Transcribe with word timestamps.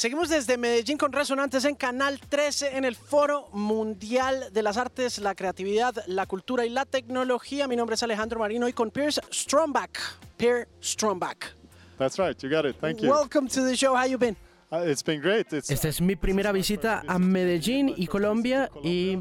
Seguimos 0.00 0.30
desde 0.30 0.56
Medellín 0.56 0.96
con 0.96 1.12
Resonantes 1.12 1.66
en 1.66 1.74
Canal 1.74 2.18
13 2.18 2.78
en 2.78 2.86
el 2.86 2.96
Foro 2.96 3.50
Mundial 3.52 4.46
de 4.50 4.62
las 4.62 4.78
Artes, 4.78 5.18
la 5.18 5.34
Creatividad, 5.34 5.94
la 6.06 6.24
Cultura 6.24 6.64
y 6.64 6.70
la 6.70 6.86
Tecnología. 6.86 7.68
Mi 7.68 7.76
nombre 7.76 7.96
es 7.96 8.02
Alejandro 8.02 8.40
Marino 8.40 8.66
y 8.66 8.72
con 8.72 8.90
Pierce 8.90 9.20
Strombach. 9.30 9.90
Pierre 10.38 10.68
Strombach. 10.82 11.54
That's 11.98 12.18
right, 12.18 12.34
you 12.42 12.48
got 12.48 12.64
it. 12.64 12.76
Thank 12.80 13.02
you. 13.02 13.10
Welcome 13.10 13.46
to 13.48 13.62
the 13.62 13.76
show. 13.76 13.94
How 13.94 14.06
you 14.06 14.16
been? 14.16 14.38
Uh, 14.72 14.90
it's 14.90 15.04
been 15.04 15.20
great. 15.20 15.52
It's, 15.52 15.70
Esta 15.70 15.88
es 15.88 16.00
mi 16.00 16.16
primera 16.16 16.50
visita 16.50 17.02
a 17.06 17.18
Medellín 17.18 17.92
y 17.94 18.06
Colombia 18.06 18.70
y 18.82 19.18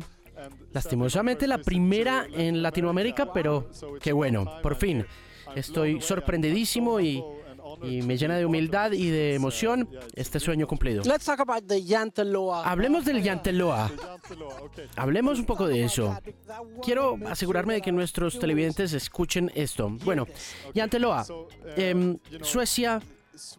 lastimosamente 0.71 1.45
la 1.45 1.57
primera 1.57 2.25
en 2.31 2.63
Latinoamérica, 2.63 3.33
pero 3.33 3.69
qué 3.99 4.13
bueno, 4.13 4.61
por 4.63 4.77
fin. 4.77 5.05
Estoy 5.55 5.99
sorprendidísimo 5.99 7.01
y, 7.01 7.21
y 7.83 8.01
me 8.01 8.17
llena 8.17 8.37
de 8.37 8.45
humildad 8.45 8.91
y 8.91 9.09
de 9.09 9.35
emoción 9.35 9.89
este 10.15 10.39
sueño 10.39 10.67
cumplido. 10.67 11.03
Hablemos 12.65 13.05
del 13.05 13.21
Yanteloa. 13.21 13.91
Hablemos 14.95 15.39
un 15.39 15.45
poco 15.45 15.67
de 15.67 15.83
eso. 15.83 16.17
Quiero 16.83 17.17
asegurarme 17.27 17.75
de 17.75 17.81
que 17.81 17.91
nuestros 17.91 18.39
televidentes 18.39 18.93
escuchen 18.93 19.51
esto. 19.55 19.89
Bueno, 20.03 20.27
Yanteloa, 20.73 21.25
em, 21.75 22.17
Suecia, 22.41 23.01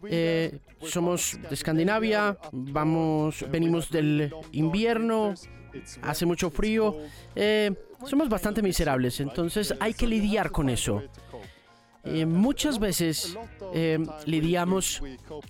eh, 0.07 0.59
somos 0.81 1.39
de 1.47 1.53
Escandinavia, 1.53 2.37
vamos, 2.51 3.45
venimos 3.49 3.89
del 3.89 4.33
invierno, 4.51 5.33
hace 6.01 6.25
mucho 6.25 6.49
frío, 6.49 6.97
eh, 7.35 7.71
somos 8.05 8.29
bastante 8.29 8.61
miserables, 8.61 9.19
entonces 9.19 9.73
hay 9.79 9.93
que 9.93 10.07
lidiar 10.07 10.51
con 10.51 10.69
eso. 10.69 11.03
Eh, 12.03 12.25
muchas 12.25 12.79
veces 12.79 13.37
eh, 13.73 13.99
lidiamos 14.25 15.03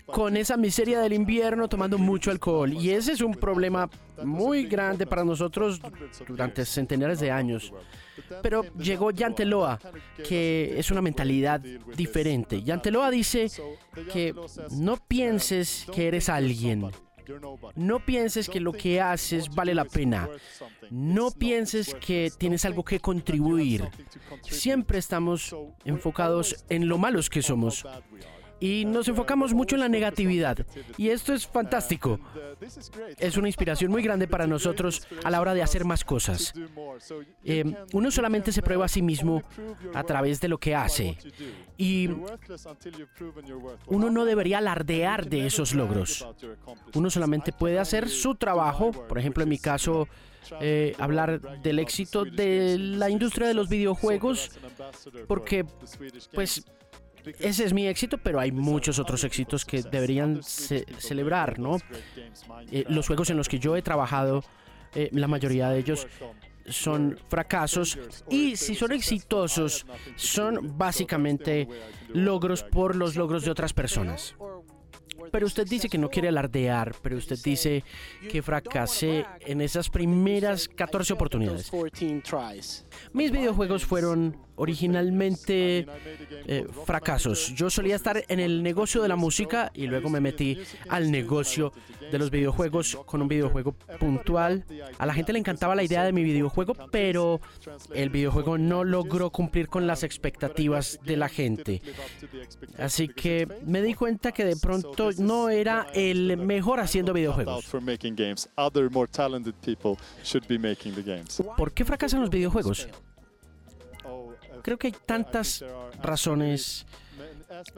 con 0.05 0.35
esa 0.35 0.57
miseria 0.57 0.99
del 0.99 1.13
invierno 1.13 1.69
tomando 1.69 1.97
mucho 1.97 2.29
alcohol 2.29 2.73
y 2.73 2.91
ese 2.91 3.13
es 3.13 3.21
un 3.21 3.33
problema 3.33 3.89
muy 4.23 4.65
grande 4.65 5.07
para 5.07 5.23
nosotros 5.23 5.79
durante 6.27 6.65
centenares 6.65 7.19
de 7.21 7.31
años. 7.31 7.71
Pero 8.41 8.63
llegó 8.75 9.11
Yanteloa, 9.11 9.79
que 10.27 10.77
es 10.77 10.91
una 10.91 11.01
mentalidad 11.01 11.61
diferente. 11.95 12.61
Yanteloa 12.61 13.09
dice 13.11 13.47
que 14.11 14.35
no 14.71 14.97
pienses 14.97 15.87
que 15.93 16.07
eres 16.09 16.27
alguien. 16.27 16.91
No 17.75 18.05
pienses 18.05 18.49
que 18.49 18.59
lo 18.59 18.71
que 18.73 19.01
haces 19.01 19.49
vale 19.49 19.73
la 19.73 19.85
pena. 19.85 20.29
No 20.89 21.31
pienses 21.31 21.93
que 21.95 22.31
tienes 22.37 22.65
algo 22.65 22.83
que 22.83 22.99
contribuir. 22.99 23.87
Siempre 24.43 24.99
estamos 24.99 25.55
enfocados 25.85 26.63
en 26.69 26.87
lo 26.87 26.97
malos 26.97 27.29
que 27.29 27.41
somos. 27.41 27.85
Y 28.61 28.85
nos 28.85 29.07
enfocamos 29.07 29.53
mucho 29.53 29.75
en 29.75 29.81
la 29.81 29.89
negatividad. 29.89 30.65
Y 30.95 31.09
esto 31.09 31.33
es 31.33 31.47
fantástico. 31.47 32.19
Es 33.17 33.35
una 33.35 33.47
inspiración 33.47 33.91
muy 33.91 34.03
grande 34.03 34.27
para 34.27 34.45
nosotros 34.45 35.07
a 35.23 35.31
la 35.31 35.41
hora 35.41 35.55
de 35.55 35.63
hacer 35.63 35.83
más 35.83 36.05
cosas. 36.05 36.53
Eh, 37.43 37.65
uno 37.91 38.11
solamente 38.11 38.51
se 38.51 38.61
prueba 38.61 38.85
a 38.85 38.87
sí 38.87 39.01
mismo 39.01 39.41
a 39.95 40.03
través 40.03 40.39
de 40.39 40.47
lo 40.47 40.59
que 40.59 40.75
hace. 40.75 41.17
Y 41.75 42.07
uno 43.87 44.11
no 44.11 44.25
debería 44.25 44.59
alardear 44.59 45.27
de 45.27 45.47
esos 45.47 45.73
logros. 45.73 46.27
Uno 46.93 47.09
solamente 47.09 47.51
puede 47.51 47.79
hacer 47.79 48.09
su 48.09 48.35
trabajo, 48.35 48.91
por 48.91 49.17
ejemplo 49.17 49.41
en 49.41 49.49
mi 49.49 49.57
caso, 49.57 50.07
eh, 50.59 50.95
hablar 50.99 51.61
del 51.61 51.79
éxito 51.79 52.25
de 52.25 52.77
la 52.77 53.09
industria 53.09 53.47
de 53.47 53.55
los 53.55 53.69
videojuegos, 53.69 54.51
porque 55.27 55.65
pues 56.33 56.63
ese 57.39 57.65
es 57.65 57.73
mi 57.73 57.87
éxito, 57.87 58.17
pero 58.17 58.39
hay 58.39 58.51
muchos 58.51 58.99
otros 58.99 59.23
éxitos 59.23 59.65
que 59.65 59.81
deberían 59.81 60.41
ce 60.43 60.85
celebrar, 60.97 61.59
¿no? 61.59 61.77
Eh, 62.71 62.85
los 62.89 63.07
juegos 63.07 63.29
en 63.29 63.37
los 63.37 63.47
que 63.47 63.59
yo 63.59 63.75
he 63.75 63.81
trabajado, 63.81 64.43
eh, 64.95 65.09
la 65.11 65.27
mayoría 65.27 65.69
de 65.69 65.79
ellos 65.79 66.07
son 66.67 67.17
fracasos 67.27 67.97
y 68.29 68.55
si 68.55 68.75
son 68.75 68.91
exitosos 68.91 69.85
son 70.15 70.77
básicamente 70.77 71.67
logros 72.13 72.63
por 72.63 72.95
los 72.95 73.15
logros 73.15 73.43
de 73.43 73.51
otras 73.51 73.73
personas. 73.73 74.35
Pero 75.31 75.45
usted 75.45 75.67
dice 75.67 75.87
que 75.87 75.97
no 75.97 76.09
quiere 76.09 76.27
alardear, 76.27 76.95
pero 77.01 77.17
usted 77.17 77.37
dice 77.43 77.83
que 78.29 78.41
fracasé 78.41 79.25
en 79.41 79.61
esas 79.61 79.89
primeras 79.89 80.67
14 80.67 81.13
oportunidades. 81.13 81.71
Mis 83.13 83.31
videojuegos 83.31 83.85
fueron 83.85 84.37
originalmente 84.61 85.87
eh, 86.45 86.67
fracasos. 86.85 87.51
Yo 87.55 87.71
solía 87.71 87.95
estar 87.95 88.23
en 88.27 88.39
el 88.39 88.61
negocio 88.61 89.01
de 89.01 89.07
la 89.07 89.15
música 89.15 89.71
y 89.73 89.87
luego 89.87 90.07
me 90.09 90.21
metí 90.21 90.55
al 90.87 91.09
negocio 91.09 91.73
de 92.11 92.19
los 92.19 92.29
videojuegos 92.29 92.99
con 93.07 93.23
un 93.23 93.27
videojuego 93.27 93.73
puntual. 93.99 94.63
A 94.99 95.07
la 95.07 95.15
gente 95.15 95.33
le 95.33 95.39
encantaba 95.39 95.73
la 95.73 95.83
idea 95.83 96.03
de 96.03 96.11
mi 96.13 96.23
videojuego, 96.23 96.75
pero 96.91 97.41
el 97.91 98.11
videojuego 98.11 98.59
no 98.59 98.83
logró 98.83 99.31
cumplir 99.31 99.67
con 99.67 99.87
las 99.87 100.03
expectativas 100.03 100.99
de 101.03 101.17
la 101.17 101.27
gente. 101.27 101.81
Así 102.77 103.07
que 103.07 103.47
me 103.65 103.81
di 103.81 103.95
cuenta 103.95 104.31
que 104.31 104.45
de 104.45 104.57
pronto 104.57 105.09
no 105.17 105.49
era 105.49 105.87
el 105.95 106.37
mejor 106.37 106.81
haciendo 106.81 107.13
videojuegos. 107.13 107.65
¿Por 111.57 111.71
qué 111.73 111.83
fracasan 111.83 112.21
los 112.21 112.29
videojuegos? 112.29 112.87
Creo 114.61 114.77
que 114.77 114.87
hay 114.87 114.95
tantas 115.05 115.63
razones 116.01 116.85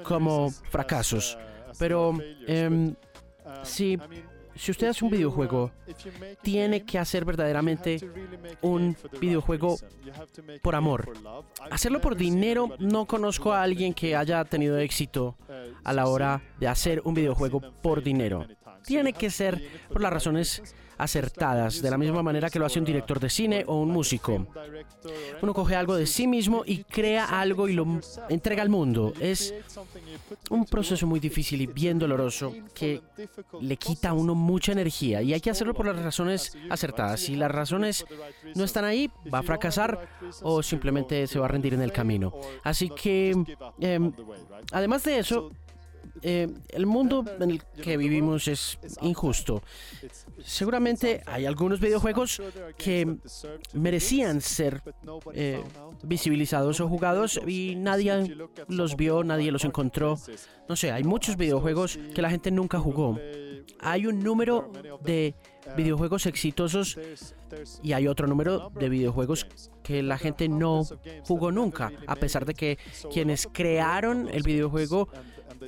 como 0.04 0.52
fracasos, 0.52 1.38
pero 1.80 2.14
eh, 2.48 2.94
si, 3.64 3.98
si 4.56 4.72
usted 4.72 4.88
hace 4.88 5.04
un 5.04 5.12
videojuego, 5.12 5.72
tiene 6.42 6.84
que 6.84 7.00
hacer 7.00 7.26
verdaderamente 7.26 8.00
un 8.62 8.96
videojuego 9.20 9.78
por 10.62 10.76
amor. 10.76 11.14
Hacerlo 11.72 12.00
por 12.02 12.16
dinero, 12.16 12.76
no 12.80 13.06
conozco 13.06 13.54
a 13.54 13.64
alguien 13.64 13.94
que 13.94 14.16
haya 14.16 14.44
tenido 14.46 14.78
éxito 14.78 15.38
a 15.84 15.94
la 15.94 16.08
hora 16.08 16.42
de 16.60 16.68
hacer 16.68 17.02
un 17.04 17.14
videojuego 17.14 17.62
por 17.82 18.04
dinero. 18.04 18.48
Tiene 18.86 19.14
que 19.14 19.30
ser 19.30 19.62
por 19.90 20.02
las 20.02 20.14
razones 20.14 20.62
acertadas, 20.98 21.82
de 21.82 21.90
la 21.90 21.98
misma 21.98 22.24
manera 22.24 22.50
que 22.50 22.60
lo 22.60 22.66
hace 22.66 22.80
un 22.80 22.86
director 22.86 23.20
de 23.20 23.30
cine 23.30 23.64
o 23.68 23.82
un 23.82 23.90
músico. 23.90 24.48
Uno 25.42 25.54
coge 25.54 25.76
algo 25.76 25.96
de 25.96 26.06
sí 26.06 26.28
mismo 26.28 26.64
y 26.66 26.84
crea 26.84 27.26
algo 27.26 27.68
y 27.68 27.74
lo 27.74 28.00
entrega 28.30 28.62
al 28.62 28.70
mundo. 28.70 29.14
Es 29.20 29.54
un 30.50 30.66
proceso 30.66 31.06
muy 31.08 31.20
difícil 31.20 31.62
y 31.62 31.68
bien 31.68 32.00
doloroso 32.00 32.54
que 32.74 33.02
le 33.62 33.78
quita 33.78 34.10
a 34.10 34.14
uno 34.14 34.36
mucha 34.36 34.72
energía 34.72 35.22
y 35.22 35.34
hay 35.34 35.42
que 35.42 35.50
hacerlo 35.50 35.74
por 35.74 35.86
las 35.86 36.02
razones 36.02 36.58
acertadas. 36.70 37.20
Si 37.20 37.36
las 37.36 37.52
razones 37.52 38.06
no 38.56 38.64
están 38.64 38.86
ahí, 38.86 39.10
va 39.34 39.40
a 39.40 39.44
fracasar 39.44 40.08
o 40.42 40.64
simplemente 40.64 41.28
se 41.28 41.40
va 41.40 41.46
a 41.46 41.50
rendir 41.50 41.74
en 41.74 41.82
el 41.82 41.92
camino. 41.92 42.34
Así 42.64 42.90
que, 42.90 43.36
eh, 43.80 44.12
además 44.72 45.04
de 45.04 45.20
eso, 45.20 45.52
eh, 46.22 46.48
el 46.70 46.86
mundo 46.86 47.26
en 47.40 47.52
el 47.52 47.64
que 47.82 47.98
vivimos 47.98 48.48
es 48.48 48.80
injusto. 49.02 49.62
Seguramente 50.44 51.22
hay 51.26 51.46
algunos 51.46 51.80
videojuegos 51.80 52.42
que 52.78 53.18
merecían 53.74 54.42
ser 54.42 54.82
eh, 55.34 55.62
visibilizados 56.04 56.80
o 56.80 56.88
jugados 56.88 57.40
y 57.46 57.76
nadie 57.76 58.36
los 58.68 58.96
vio, 58.96 59.24
nadie 59.24 59.52
los 59.52 59.66
encontró. 59.66 60.18
No 60.70 60.76
sé, 60.76 60.92
hay 60.92 61.04
muchos 61.04 61.38
videojuegos 61.38 62.00
que 62.14 62.22
la 62.22 62.30
gente 62.30 62.52
nunca 62.52 62.80
jugó. 62.80 63.18
Hay 63.80 64.08
un 64.08 64.20
número 64.20 64.72
de 65.04 65.36
videojuegos 65.76 66.26
exitosos 66.26 66.98
y 67.82 67.94
hay 67.94 68.08
otro 68.08 68.28
número 68.28 68.72
de 68.76 68.90
videojuegos 68.90 69.48
que 69.84 70.04
la 70.04 70.18
gente 70.18 70.48
no 70.50 70.84
jugó 71.24 71.52
nunca, 71.52 71.92
a 72.08 72.16
pesar 72.16 72.46
de 72.46 72.54
que 72.54 72.78
quienes 73.12 73.48
crearon 73.52 74.30
el 74.30 74.44
videojuego 74.44 75.10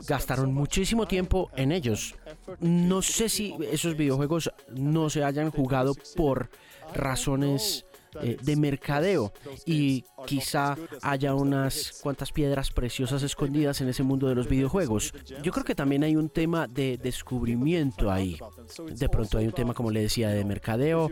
gastaron 0.08 0.54
muchísimo 0.54 1.08
tiempo 1.08 1.50
en 1.56 1.72
ellos. 1.72 2.16
No 2.60 3.02
sé 3.02 3.30
si 3.30 3.56
esos 3.72 3.96
videojuegos 3.96 4.52
no 4.70 5.10
se 5.10 5.24
hayan 5.24 5.52
jugado 5.52 5.94
por 6.16 6.50
razones 6.94 7.86
eh, 8.22 8.38
de 8.42 8.56
mercadeo 8.56 9.34
y 9.66 10.04
quizá 10.26 10.76
haya 11.02 11.34
unas 11.34 12.00
cuantas 12.02 12.32
piedras 12.32 12.72
preciosas 12.72 13.24
escondidas 13.24 13.82
en 13.82 13.90
ese 13.90 14.04
mundo 14.04 14.28
de 14.28 14.36
los 14.36 14.48
videojuegos. 14.48 15.14
Yo 15.44 15.52
creo 15.52 15.66
que 15.66 15.76
también 15.76 16.04
hay 16.04 16.16
un 16.16 16.30
tema 16.30 16.68
de 16.68 16.98
descubrimiento 16.98 18.12
ahí. 18.12 18.38
De 18.92 19.10
pronto 19.10 19.38
hay 19.38 19.48
un 19.48 19.54
tema, 19.54 19.74
como 19.74 19.92
le 19.92 20.02
decía, 20.02 20.30
de 20.30 20.46
mercadeo, 20.46 21.10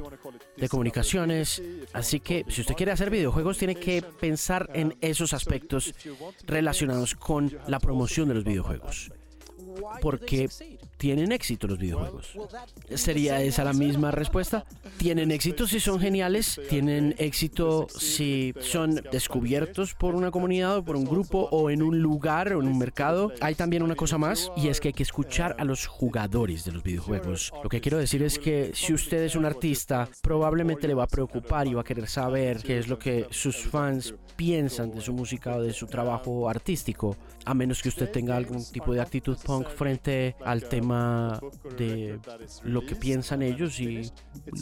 de 0.57 0.69
comunicaciones. 0.69 1.61
Así 1.93 2.19
que 2.19 2.45
si 2.49 2.61
usted 2.61 2.75
quiere 2.75 2.91
hacer 2.91 3.09
videojuegos, 3.09 3.57
tiene 3.57 3.75
que 3.75 4.01
pensar 4.01 4.69
en 4.73 4.95
esos 5.01 5.33
aspectos 5.33 5.93
relacionados 6.45 7.15
con 7.15 7.51
la 7.67 7.79
promoción 7.79 8.27
de 8.27 8.35
los 8.35 8.43
videojuegos. 8.43 9.11
Porque 10.01 10.49
tienen 11.03 11.33
éxito 11.33 11.67
los 11.67 11.79
videojuegos? 11.79 12.31
¿Sería 12.95 13.41
esa 13.41 13.65
la 13.65 13.73
misma 13.73 14.11
respuesta? 14.11 14.63
¿Tienen 14.95 15.31
éxito 15.31 15.67
si 15.67 15.81
son 15.81 15.99
geniales? 15.99 16.61
¿Tienen 16.69 17.13
éxito 17.17 17.87
si 17.89 18.53
son 18.61 19.01
descubiertos 19.11 19.95
por 19.95 20.15
una 20.15 20.31
comunidad 20.31 20.77
o 20.77 20.85
por 20.85 20.95
un 20.95 21.03
grupo 21.03 21.49
o 21.51 21.69
en 21.69 21.83
un 21.83 21.99
lugar 21.99 22.53
o 22.53 22.61
en 22.61 22.69
un 22.69 22.77
mercado? 22.77 23.33
Hay 23.41 23.55
también 23.55 23.83
una 23.83 23.95
cosa 23.95 24.17
más 24.17 24.49
y 24.55 24.69
es 24.69 24.79
que 24.79 24.87
hay 24.87 24.93
que 24.93 25.03
escuchar 25.03 25.57
a 25.59 25.65
los 25.65 25.87
jugadores 25.87 26.63
de 26.63 26.71
los 26.71 26.83
videojuegos. 26.83 27.51
Lo 27.61 27.67
que 27.67 27.81
quiero 27.81 27.97
decir 27.97 28.23
es 28.23 28.39
que 28.39 28.71
si 28.73 28.93
usted 28.93 29.23
es 29.23 29.35
un 29.35 29.43
artista, 29.43 30.07
probablemente 30.21 30.87
le 30.87 30.93
va 30.93 31.03
a 31.03 31.07
preocupar 31.07 31.67
y 31.67 31.73
va 31.73 31.81
a 31.81 31.83
querer 31.83 32.07
saber 32.07 32.63
qué 32.63 32.79
es 32.79 32.87
lo 32.87 32.97
que 32.97 33.27
sus 33.29 33.57
fans 33.57 34.15
piensan 34.37 34.91
de 34.91 35.01
su 35.01 35.11
música 35.11 35.57
o 35.57 35.61
de 35.61 35.73
su 35.73 35.85
trabajo 35.85 36.49
artístico, 36.49 37.17
a 37.45 37.53
menos 37.53 37.81
que 37.81 37.89
usted 37.89 38.09
tenga 38.09 38.35
algún 38.35 38.63
tipo 38.71 38.93
de 38.93 39.01
actitud 39.01 39.37
punk 39.43 39.67
frente 39.69 40.35
al 40.43 40.67
tema 40.69 41.39
de 41.77 42.19
lo 42.63 42.85
que 42.85 42.95
piensan 42.95 43.41
ellos 43.41 43.79
y 43.79 44.11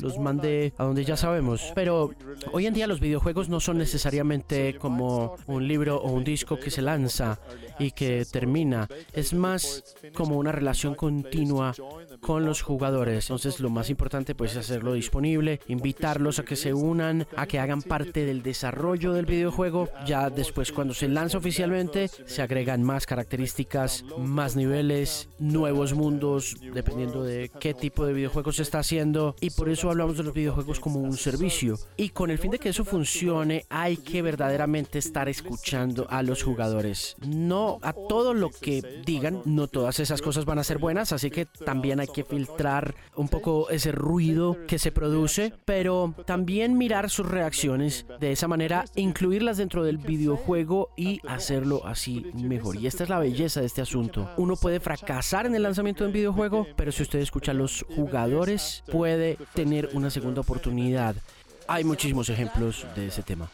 los 0.02 0.18
mande 0.20 0.74
a 0.78 0.84
donde 0.84 1.06
ya 1.06 1.18
sabemos. 1.18 1.72
Pero 1.76 2.12
hoy 2.52 2.68
en 2.68 2.74
día 2.74 2.88
los 2.88 3.00
videojuegos 3.00 3.50
no 3.50 3.60
son 3.60 3.78
necesariamente 3.78 4.78
como 4.78 5.36
un 5.48 5.68
libro 5.68 5.98
o 5.98 6.12
un 6.12 6.24
disco 6.24 6.60
que 6.60 6.72
se 6.72 6.82
lanza 6.82 7.40
y 7.80 7.92
que 7.92 8.26
termina. 8.26 8.88
Es 9.14 9.34
más 9.34 9.96
como 10.14 10.38
una 10.38 10.52
relación 10.52 10.96
continua 10.96 11.74
con 12.22 12.46
los 12.46 12.62
jugadores. 12.62 13.26
Entonces 13.26 13.60
lo 13.60 13.70
más 13.70 13.90
importante 13.90 14.36
pues 14.36 14.52
es 14.52 14.58
hacerlo 14.58 14.94
disponible, 14.94 15.60
invitarlos 15.68 16.40
a 16.40 16.44
que 16.46 16.56
se 16.56 16.74
unan, 16.74 17.28
a 17.36 17.48
que 17.48 17.60
hagan 17.60 17.82
parte 17.82 18.26
del 18.26 18.44
desarrollo 18.44 19.14
del 19.14 19.26
videojuego. 19.26 19.90
Ya 20.06 20.30
después 20.30 20.72
cuando 20.72 20.94
se 20.94 21.08
lanza 21.08 21.40
oficialmente 21.40 22.08
se 22.08 22.42
agregan 22.42 22.84
más 22.84 23.06
características, 23.06 24.06
más 24.18 24.56
niveles, 24.56 25.30
nuevos 25.40 25.94
mundos, 25.94 26.56
dependiendo 26.74 27.24
de 27.24 27.52
qué 27.60 27.74
tipo 27.74 28.06
de 28.06 28.14
videojuego 28.14 28.52
se 28.52 28.62
está 28.62 28.80
haciendo. 28.80 29.36
Y 29.42 29.50
por 29.50 29.70
eso 29.70 29.90
hablamos 29.90 30.18
de 30.18 30.24
los 30.24 30.34
videojuegos 30.34 30.80
como 30.80 31.00
un 31.00 31.18
servicio. 31.18 31.78
Y 31.98 32.10
con 32.10 32.30
el 32.30 32.38
fin 32.38 32.52
de 32.52 32.60
que 32.60 32.70
eso 32.70 32.86
funcione 32.86 33.66
hay 33.70 33.98
que 33.98 34.22
verdaderamente 34.22 35.00
estar 35.00 35.28
escuchando 35.28 36.08
a 36.10 36.22
los 36.24 36.44
jugadores. 36.44 37.16
No 37.26 37.80
a 37.82 37.94
todo 37.94 38.34
lo 38.34 38.50
que 38.50 39.02
digan, 39.06 39.42
no 39.46 39.68
todas 39.68 40.00
esas 40.00 40.22
cosas 40.22 40.46
van 40.46 40.60
a 40.60 40.64
ser 40.64 40.78
buenas, 40.78 41.12
así 41.12 41.32
que 41.32 41.46
también 41.46 42.00
hay 42.00 42.08
que 42.12 42.24
filtrar 42.24 42.96
un 43.16 43.28
poco 43.28 43.70
ese 43.70 43.92
ruido 43.92 44.58
que 44.68 44.80
se 44.80 44.92
produce, 44.92 45.54
pero 45.66 46.14
también 46.26 46.78
mirar 46.78 47.10
sus 47.10 47.28
reacciones 47.28 48.06
de 48.20 48.32
esa 48.32 48.48
manera, 48.48 48.86
incluirlas 48.96 49.58
dentro 49.58 49.84
del 49.84 49.98
videojuego 49.98 50.90
y 50.96 51.20
hacerlo 51.28 51.86
así 51.86 52.26
mejor. 52.34 52.76
Y 52.76 52.88
esta 52.88 53.04
es 53.04 53.10
la 53.10 53.20
belleza 53.20 53.60
de 53.60 53.66
este 53.66 53.82
asunto. 53.82 54.30
Uno 54.38 54.56
puede 54.56 54.80
fracasar 54.80 55.46
en 55.46 55.56
el 55.56 55.64
lanzamiento 55.64 56.04
de 56.04 56.10
un 56.10 56.14
videojuego, 56.14 56.68
pero 56.76 56.92
si 56.92 57.04
usted 57.04 57.20
escucha 57.20 57.52
a 57.52 57.56
los 57.56 57.86
jugadores, 57.96 58.84
puede 58.92 59.38
tener 59.54 59.90
una 59.94 60.10
segunda 60.10 60.42
oportunidad. 60.42 61.16
Hay 61.68 61.84
muchísimos 61.84 62.30
ejemplos 62.30 62.86
de 62.96 63.08
ese 63.08 63.24
tema. 63.24 63.50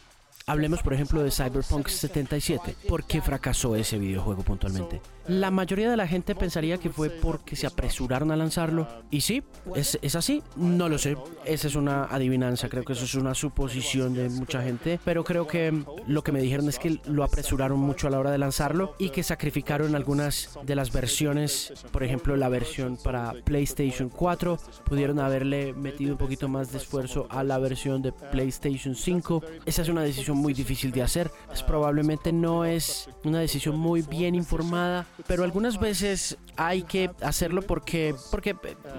Hablemos, 0.46 0.82
por 0.82 0.94
ejemplo, 0.94 1.22
de 1.22 1.30
Cyberpunk 1.30 1.88
77. 1.88 2.74
¿Por 2.88 3.04
qué 3.04 3.20
fracasó 3.20 3.76
ese 3.76 3.98
videojuego 3.98 4.42
puntualmente? 4.42 5.00
La 5.28 5.50
mayoría 5.50 5.90
de 5.90 5.96
la 5.98 6.06
gente 6.06 6.34
pensaría 6.34 6.78
que 6.78 6.88
fue 6.88 7.10
porque 7.10 7.54
se 7.54 7.66
apresuraron 7.66 8.30
a 8.30 8.36
lanzarlo. 8.36 8.88
Y 9.10 9.20
sí, 9.20 9.42
es, 9.74 9.98
así. 10.16 10.42
No 10.56 10.88
lo 10.88 10.96
sé. 10.96 11.18
Esa 11.44 11.68
es 11.68 11.74
una 11.74 12.04
adivinanza. 12.04 12.70
Creo 12.70 12.82
que 12.82 12.94
eso 12.94 13.04
es 13.04 13.14
una 13.14 13.34
suposición 13.34 14.14
de 14.14 14.30
mucha 14.30 14.62
gente. 14.62 14.98
Pero 15.04 15.24
creo 15.24 15.46
que 15.46 15.84
lo 16.06 16.24
que 16.24 16.32
me 16.32 16.40
dijeron 16.40 16.66
es 16.70 16.78
que 16.78 16.98
lo 17.04 17.24
apresuraron 17.24 17.78
mucho 17.78 18.06
a 18.06 18.10
la 18.10 18.18
hora 18.18 18.30
de 18.30 18.38
lanzarlo 18.38 18.94
y 18.98 19.10
que 19.10 19.22
sacrificaron 19.22 19.94
algunas 19.94 20.58
de 20.64 20.74
las 20.74 20.92
versiones. 20.92 21.74
Por 21.92 22.04
ejemplo, 22.04 22.34
la 22.34 22.48
versión 22.48 22.96
para 22.96 23.34
PlayStation 23.44 24.08
4. 24.08 24.58
Pudieron 24.86 25.18
haberle 25.18 25.74
metido 25.74 26.12
un 26.12 26.18
poquito 26.18 26.48
más 26.48 26.72
de 26.72 26.78
esfuerzo 26.78 27.26
a 27.28 27.44
la 27.44 27.58
versión 27.58 28.00
de 28.00 28.12
PlayStation 28.12 28.94
5. 28.94 29.42
Esa 29.66 29.82
es 29.82 29.90
una 29.90 30.00
decisión 30.02 30.38
muy 30.38 30.54
difícil 30.54 30.90
de 30.90 31.02
hacer. 31.02 31.30
Es, 31.52 31.62
probablemente 31.62 32.32
no 32.32 32.64
es 32.64 33.10
una 33.24 33.40
decisión 33.40 33.78
muy 33.78 34.00
bien 34.00 34.34
informada 34.34 35.06
pero 35.26 35.44
algunas 35.44 35.78
veces 35.78 36.36
hay 36.58 36.82
que 36.82 37.10
hacerlo 37.22 37.62
porque, 37.62 38.16
porque 38.32 38.56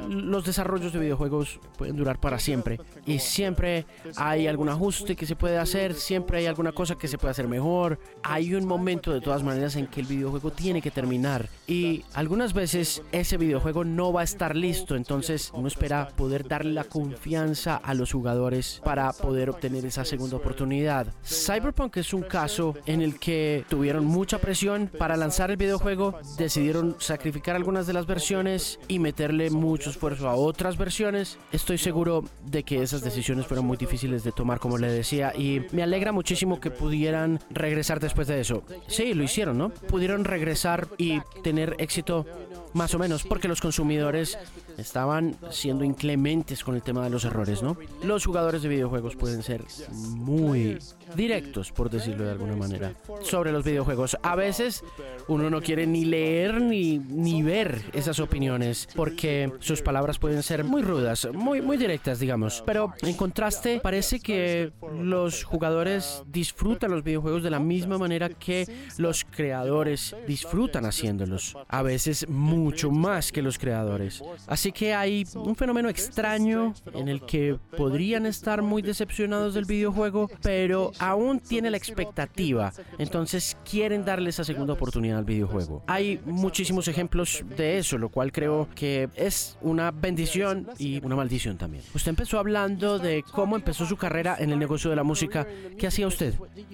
los 0.07 0.45
desarrollos 0.45 0.93
de 0.93 0.99
videojuegos 0.99 1.59
pueden 1.77 1.97
durar 1.97 2.17
para 2.19 2.39
siempre 2.39 2.79
y 3.05 3.19
siempre 3.19 3.85
hay 4.15 4.47
algún 4.47 4.69
ajuste 4.69 5.17
que 5.17 5.25
se 5.25 5.35
puede 5.35 5.57
hacer, 5.57 5.93
siempre 5.93 6.39
hay 6.39 6.45
alguna 6.45 6.71
cosa 6.71 6.95
que 6.95 7.09
se 7.09 7.17
puede 7.17 7.31
hacer 7.31 7.49
mejor. 7.49 7.99
Hay 8.23 8.55
un 8.55 8.65
momento 8.65 9.11
de 9.11 9.19
todas 9.19 9.43
maneras 9.43 9.75
en 9.75 9.87
que 9.87 9.99
el 9.99 10.07
videojuego 10.07 10.51
tiene 10.51 10.81
que 10.81 10.89
terminar 10.89 11.49
y 11.67 12.05
algunas 12.13 12.53
veces 12.53 13.01
ese 13.11 13.35
videojuego 13.35 13.83
no 13.83 14.13
va 14.13 14.21
a 14.21 14.23
estar 14.23 14.55
listo, 14.55 14.95
entonces 14.95 15.51
uno 15.53 15.67
espera 15.67 16.07
poder 16.15 16.47
darle 16.47 16.71
la 16.71 16.85
confianza 16.85 17.75
a 17.75 17.93
los 17.93 18.13
jugadores 18.13 18.81
para 18.85 19.11
poder 19.11 19.49
obtener 19.49 19.85
esa 19.85 20.05
segunda 20.05 20.37
oportunidad. 20.37 21.07
Cyberpunk 21.25 21.97
es 21.97 22.13
un 22.13 22.21
caso 22.21 22.75
en 22.85 23.01
el 23.01 23.19
que 23.19 23.65
tuvieron 23.67 24.05
mucha 24.05 24.37
presión 24.37 24.89
para 24.97 25.17
lanzar 25.17 25.51
el 25.51 25.57
videojuego, 25.57 26.17
decidieron 26.37 26.95
sacrificar 26.99 27.48
algunas 27.55 27.87
de 27.87 27.93
las 27.93 28.05
versiones 28.05 28.79
y 28.87 28.99
meterle 28.99 29.49
mucho 29.49 29.89
esfuerzo 29.89 30.29
a 30.29 30.35
otras 30.35 30.77
versiones. 30.77 31.37
Estoy 31.51 31.77
seguro 31.77 32.23
de 32.45 32.63
que 32.63 32.81
esas 32.81 33.01
decisiones 33.01 33.47
fueron 33.47 33.65
muy 33.65 33.77
difíciles 33.77 34.23
de 34.23 34.31
tomar, 34.31 34.59
como 34.59 34.77
le 34.77 34.91
decía, 34.91 35.33
y 35.35 35.61
me 35.71 35.83
alegra 35.83 36.11
muchísimo 36.11 36.59
que 36.59 36.71
pudieran 36.71 37.39
regresar 37.49 37.99
después 37.99 38.27
de 38.27 38.39
eso. 38.39 38.63
Sí, 38.87 39.13
lo 39.13 39.23
hicieron, 39.23 39.57
¿no? 39.57 39.69
Pudieron 39.69 40.25
regresar 40.25 40.87
y 40.97 41.19
tener 41.43 41.75
éxito 41.79 42.25
más 42.73 42.93
o 42.93 42.99
menos, 42.99 43.23
porque 43.23 43.47
los 43.47 43.61
consumidores 43.61 44.37
estaban 44.77 45.35
siendo 45.51 45.83
inclementes 45.83 46.63
con 46.63 46.75
el 46.75 46.81
tema 46.81 47.03
de 47.03 47.09
los 47.09 47.25
errores, 47.25 47.61
¿no? 47.61 47.77
Los 48.03 48.25
jugadores 48.25 48.61
de 48.61 48.69
videojuegos 48.69 49.15
pueden 49.15 49.43
ser 49.43 49.63
muy 49.91 50.77
directos, 51.15 51.71
por 51.71 51.89
decirlo 51.89 52.25
de 52.25 52.31
alguna 52.31 52.55
manera, 52.55 52.93
sobre 53.21 53.51
los 53.51 53.63
videojuegos. 53.63 54.17
A 54.23 54.35
veces 54.35 54.83
uno 55.27 55.49
no 55.49 55.61
quiere 55.61 55.87
ni 55.87 56.05
leer 56.05 56.61
ni, 56.61 56.99
ni 56.99 57.43
ver 57.43 57.83
esas 57.93 58.19
opiniones, 58.19 58.87
porque 58.95 59.51
sus 59.59 59.81
palabras 59.81 60.19
pueden 60.19 60.43
ser 60.43 60.63
muy 60.63 60.81
rudas, 60.81 61.27
muy, 61.33 61.61
muy 61.61 61.77
directas, 61.77 62.19
digamos. 62.19 62.63
Pero 62.65 62.93
en 63.01 63.13
contraste, 63.15 63.79
parece 63.79 64.19
que 64.19 64.71
los 64.99 65.43
jugadores 65.43 66.23
disfrutan 66.27 66.91
los 66.91 67.03
videojuegos 67.03 67.43
de 67.43 67.49
la 67.49 67.59
misma 67.59 67.97
manera 67.97 68.29
que 68.29 68.67
los 68.97 69.25
creadores 69.25 70.15
disfrutan 70.27 70.85
haciéndolos. 70.85 71.55
A 71.67 71.81
veces 71.81 72.27
mucho 72.59 72.91
más 72.91 73.31
que 73.31 73.41
los 73.41 73.57
creadores. 73.57 74.21
Así 74.47 74.71
que 74.71 74.93
hay 74.93 75.25
un 75.35 75.55
fenómeno 75.55 75.89
extraño 75.89 76.73
en 76.93 77.07
el 77.07 77.21
que 77.25 77.57
podrían 77.77 78.25
estar 78.25 78.61
muy 78.61 78.81
decepcionados 78.81 79.53
del 79.53 79.65
videojuego, 79.65 80.29
pero 80.41 80.91
aún 80.99 81.39
tiene 81.39 81.69
la 81.69 81.77
expectativa, 81.77 82.73
entonces 82.97 83.57
quieren 83.69 84.05
darle 84.05 84.29
esa 84.29 84.43
segunda 84.43 84.73
oportunidad 84.73 85.19
al 85.19 85.25
videojuego. 85.25 85.83
Hay 85.87 86.19
muchísimos 86.25 86.87
ejemplos 86.87 87.43
de 87.55 87.77
eso, 87.77 87.97
lo 87.97 88.09
cual 88.09 88.31
creo 88.31 88.67
que 88.75 89.09
es 89.15 89.57
una 89.61 89.91
bendición 89.91 90.67
y 90.77 91.03
una 91.03 91.15
maldición 91.15 91.57
también. 91.57 91.83
Usted 91.93 92.09
empezó 92.09 92.39
hablando 92.39 92.99
de 92.99 93.23
cómo 93.31 93.55
empezó 93.55 93.85
su 93.85 93.97
carrera 93.97 94.35
en 94.39 94.51
el 94.51 94.59
negocio 94.59 94.89
de 94.89 94.95
la 94.95 95.03
música. 95.03 95.47
¿Qué 95.77 95.87
hacía 95.87 96.07
usted? 96.07 96.33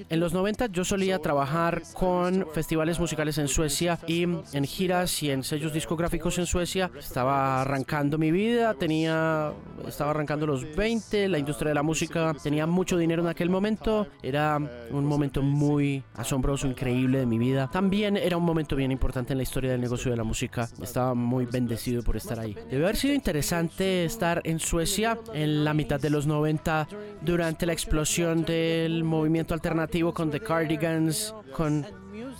En 0.09 0.19
los 0.19 0.33
90 0.33 0.67
yo 0.67 0.83
solía 0.83 1.19
trabajar 1.19 1.83
con 1.93 2.47
festivales 2.53 2.99
musicales 2.99 3.37
en 3.37 3.47
Suecia 3.47 3.99
y 4.07 4.23
en 4.23 4.65
giras 4.65 5.21
y 5.23 5.31
en 5.31 5.43
sellos 5.43 5.73
discográficos 5.75 6.37
en 6.39 6.47
Suecia. 6.47 6.89
Estaba 6.97 7.61
arrancando 7.61 8.17
mi 8.17 8.31
vida, 8.31 8.73
tenía 8.73 9.53
estaba 9.87 10.11
arrancando 10.11 10.47
los 10.47 10.75
20, 10.75 11.27
la 11.27 11.37
industria 11.37 11.69
de 11.69 11.75
la 11.75 11.83
música 11.83 12.33
tenía 12.41 12.65
mucho 12.65 12.97
dinero 12.97 13.21
en 13.21 13.27
aquel 13.27 13.49
momento 13.49 14.07
era 14.21 14.57
un 14.91 15.05
momento 15.05 15.41
muy 15.41 16.03
asombroso, 16.15 16.67
increíble 16.67 17.19
de 17.19 17.25
mi 17.25 17.37
vida. 17.37 17.69
También 17.71 18.17
era 18.17 18.37
un 18.37 18.43
momento 18.43 18.75
bien 18.75 18.91
importante 18.91 19.33
en 19.33 19.37
la 19.37 19.43
historia 19.43 19.71
del 19.71 19.81
negocio 19.81 20.11
de 20.11 20.17
la 20.17 20.23
música. 20.23 20.67
Estaba 20.81 21.13
muy 21.13 21.45
bendecido 21.45 22.03
por 22.03 22.17
estar 22.17 22.39
ahí. 22.39 22.55
Debe 22.69 22.85
haber 22.85 22.95
sido 22.95 23.13
interesante 23.13 24.05
estar 24.05 24.41
en 24.43 24.59
Suecia 24.59 25.19
en 25.33 25.63
la 25.63 25.73
mitad 25.73 25.99
de 25.99 26.09
los 26.09 26.27
90 26.27 26.87
durante 27.21 27.65
la 27.65 27.73
explosión 27.73 28.43
del 28.45 29.03
movimiento 29.03 29.53
alternativo 29.53 30.13
con 30.13 30.31
The 30.31 30.39
Cardigans, 30.39 31.33
con 31.53 31.85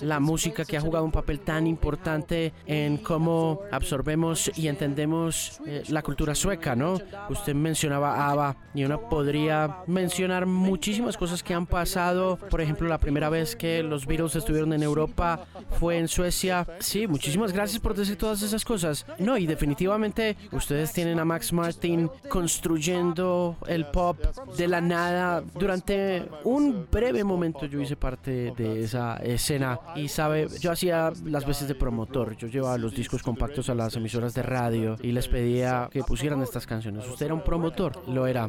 la 0.02 0.20
música 0.20 0.66
que 0.66 0.78
ha 0.78 0.82
jugado 0.82 1.06
un 1.06 1.12
papel 1.12 1.40
tan 1.40 1.68
importante 1.68 2.54
en 2.66 2.98
cómo 2.98 3.62
absorbemos 3.72 4.52
y 4.56 4.68
entendemos 4.68 5.60
eh, 5.66 5.84
la 5.90 6.02
cultura 6.02 6.36
sueca, 6.36 6.76
¿no? 6.76 7.00
Usted 7.30 7.56
mencionaba 7.56 8.30
ABBA 8.30 8.58
y 8.74 8.84
uno 8.84 9.10
podría 9.10 9.78
mencionar 9.88 10.46
muchísimas 10.46 11.18
cosas 11.18 11.44
que 11.44 11.54
han 11.54 11.66
pasado. 11.66 12.38
Por 12.50 12.62
ejemplo, 12.62 12.88
la 12.88 13.00
primera 13.00 13.30
vez 13.30 13.56
que 13.56 13.84
los 13.84 14.06
Beatles 14.06 14.36
estuvieron 14.36 14.74
en 14.74 14.84
Europa 14.84 15.46
fue 15.80 15.98
en 15.98 16.08
Suecia. 16.08 16.68
Sí, 16.80 17.08
muchísimas 17.08 17.52
gracias 17.54 17.80
por 17.80 17.96
decir 17.96 18.18
todas 18.18 18.42
esas 18.42 18.64
cosas. 18.66 19.06
No, 19.20 19.38
y 19.38 19.48
definitivamente 19.48 20.38
ustedes 20.52 20.92
tienen 20.92 21.20
a 21.20 21.26
Max 21.26 21.54
Martin 21.54 22.10
construyendo 22.30 23.58
el 23.68 23.86
pop 23.86 24.18
de 24.58 24.68
la 24.68 24.82
nada. 24.82 25.42
Durante 25.54 26.28
un 26.44 26.88
breve 26.92 27.24
momento 27.24 27.66
yo 27.66 27.80
hice 27.80 27.96
parte 27.96 28.54
de 28.56 28.84
esa 28.84 29.20
la 29.60 29.65
escena 29.74 29.80
y 29.96 30.08
sabe, 30.08 30.48
yo 30.60 30.72
hacía 30.72 31.12
las 31.24 31.46
veces 31.46 31.68
de 31.68 31.76
promotor, 31.76 32.36
yo 32.38 32.48
llevaba 32.48 32.78
los 32.78 32.96
discos 32.96 33.24
compactos 33.24 33.70
a 33.70 33.76
las 33.76 33.96
emisoras 33.96 34.34
de 34.34 34.44
radio 34.44 34.96
y 35.02 35.12
les 35.12 35.28
pedía 35.28 35.90
que 35.92 36.04
pusieran 36.04 36.42
estas 36.42 36.66
canciones. 36.68 37.08
Usted 37.08 37.28
era 37.28 37.36
un 37.36 37.44
promotor, 37.44 38.08
lo 38.08 38.28
era. 38.28 38.48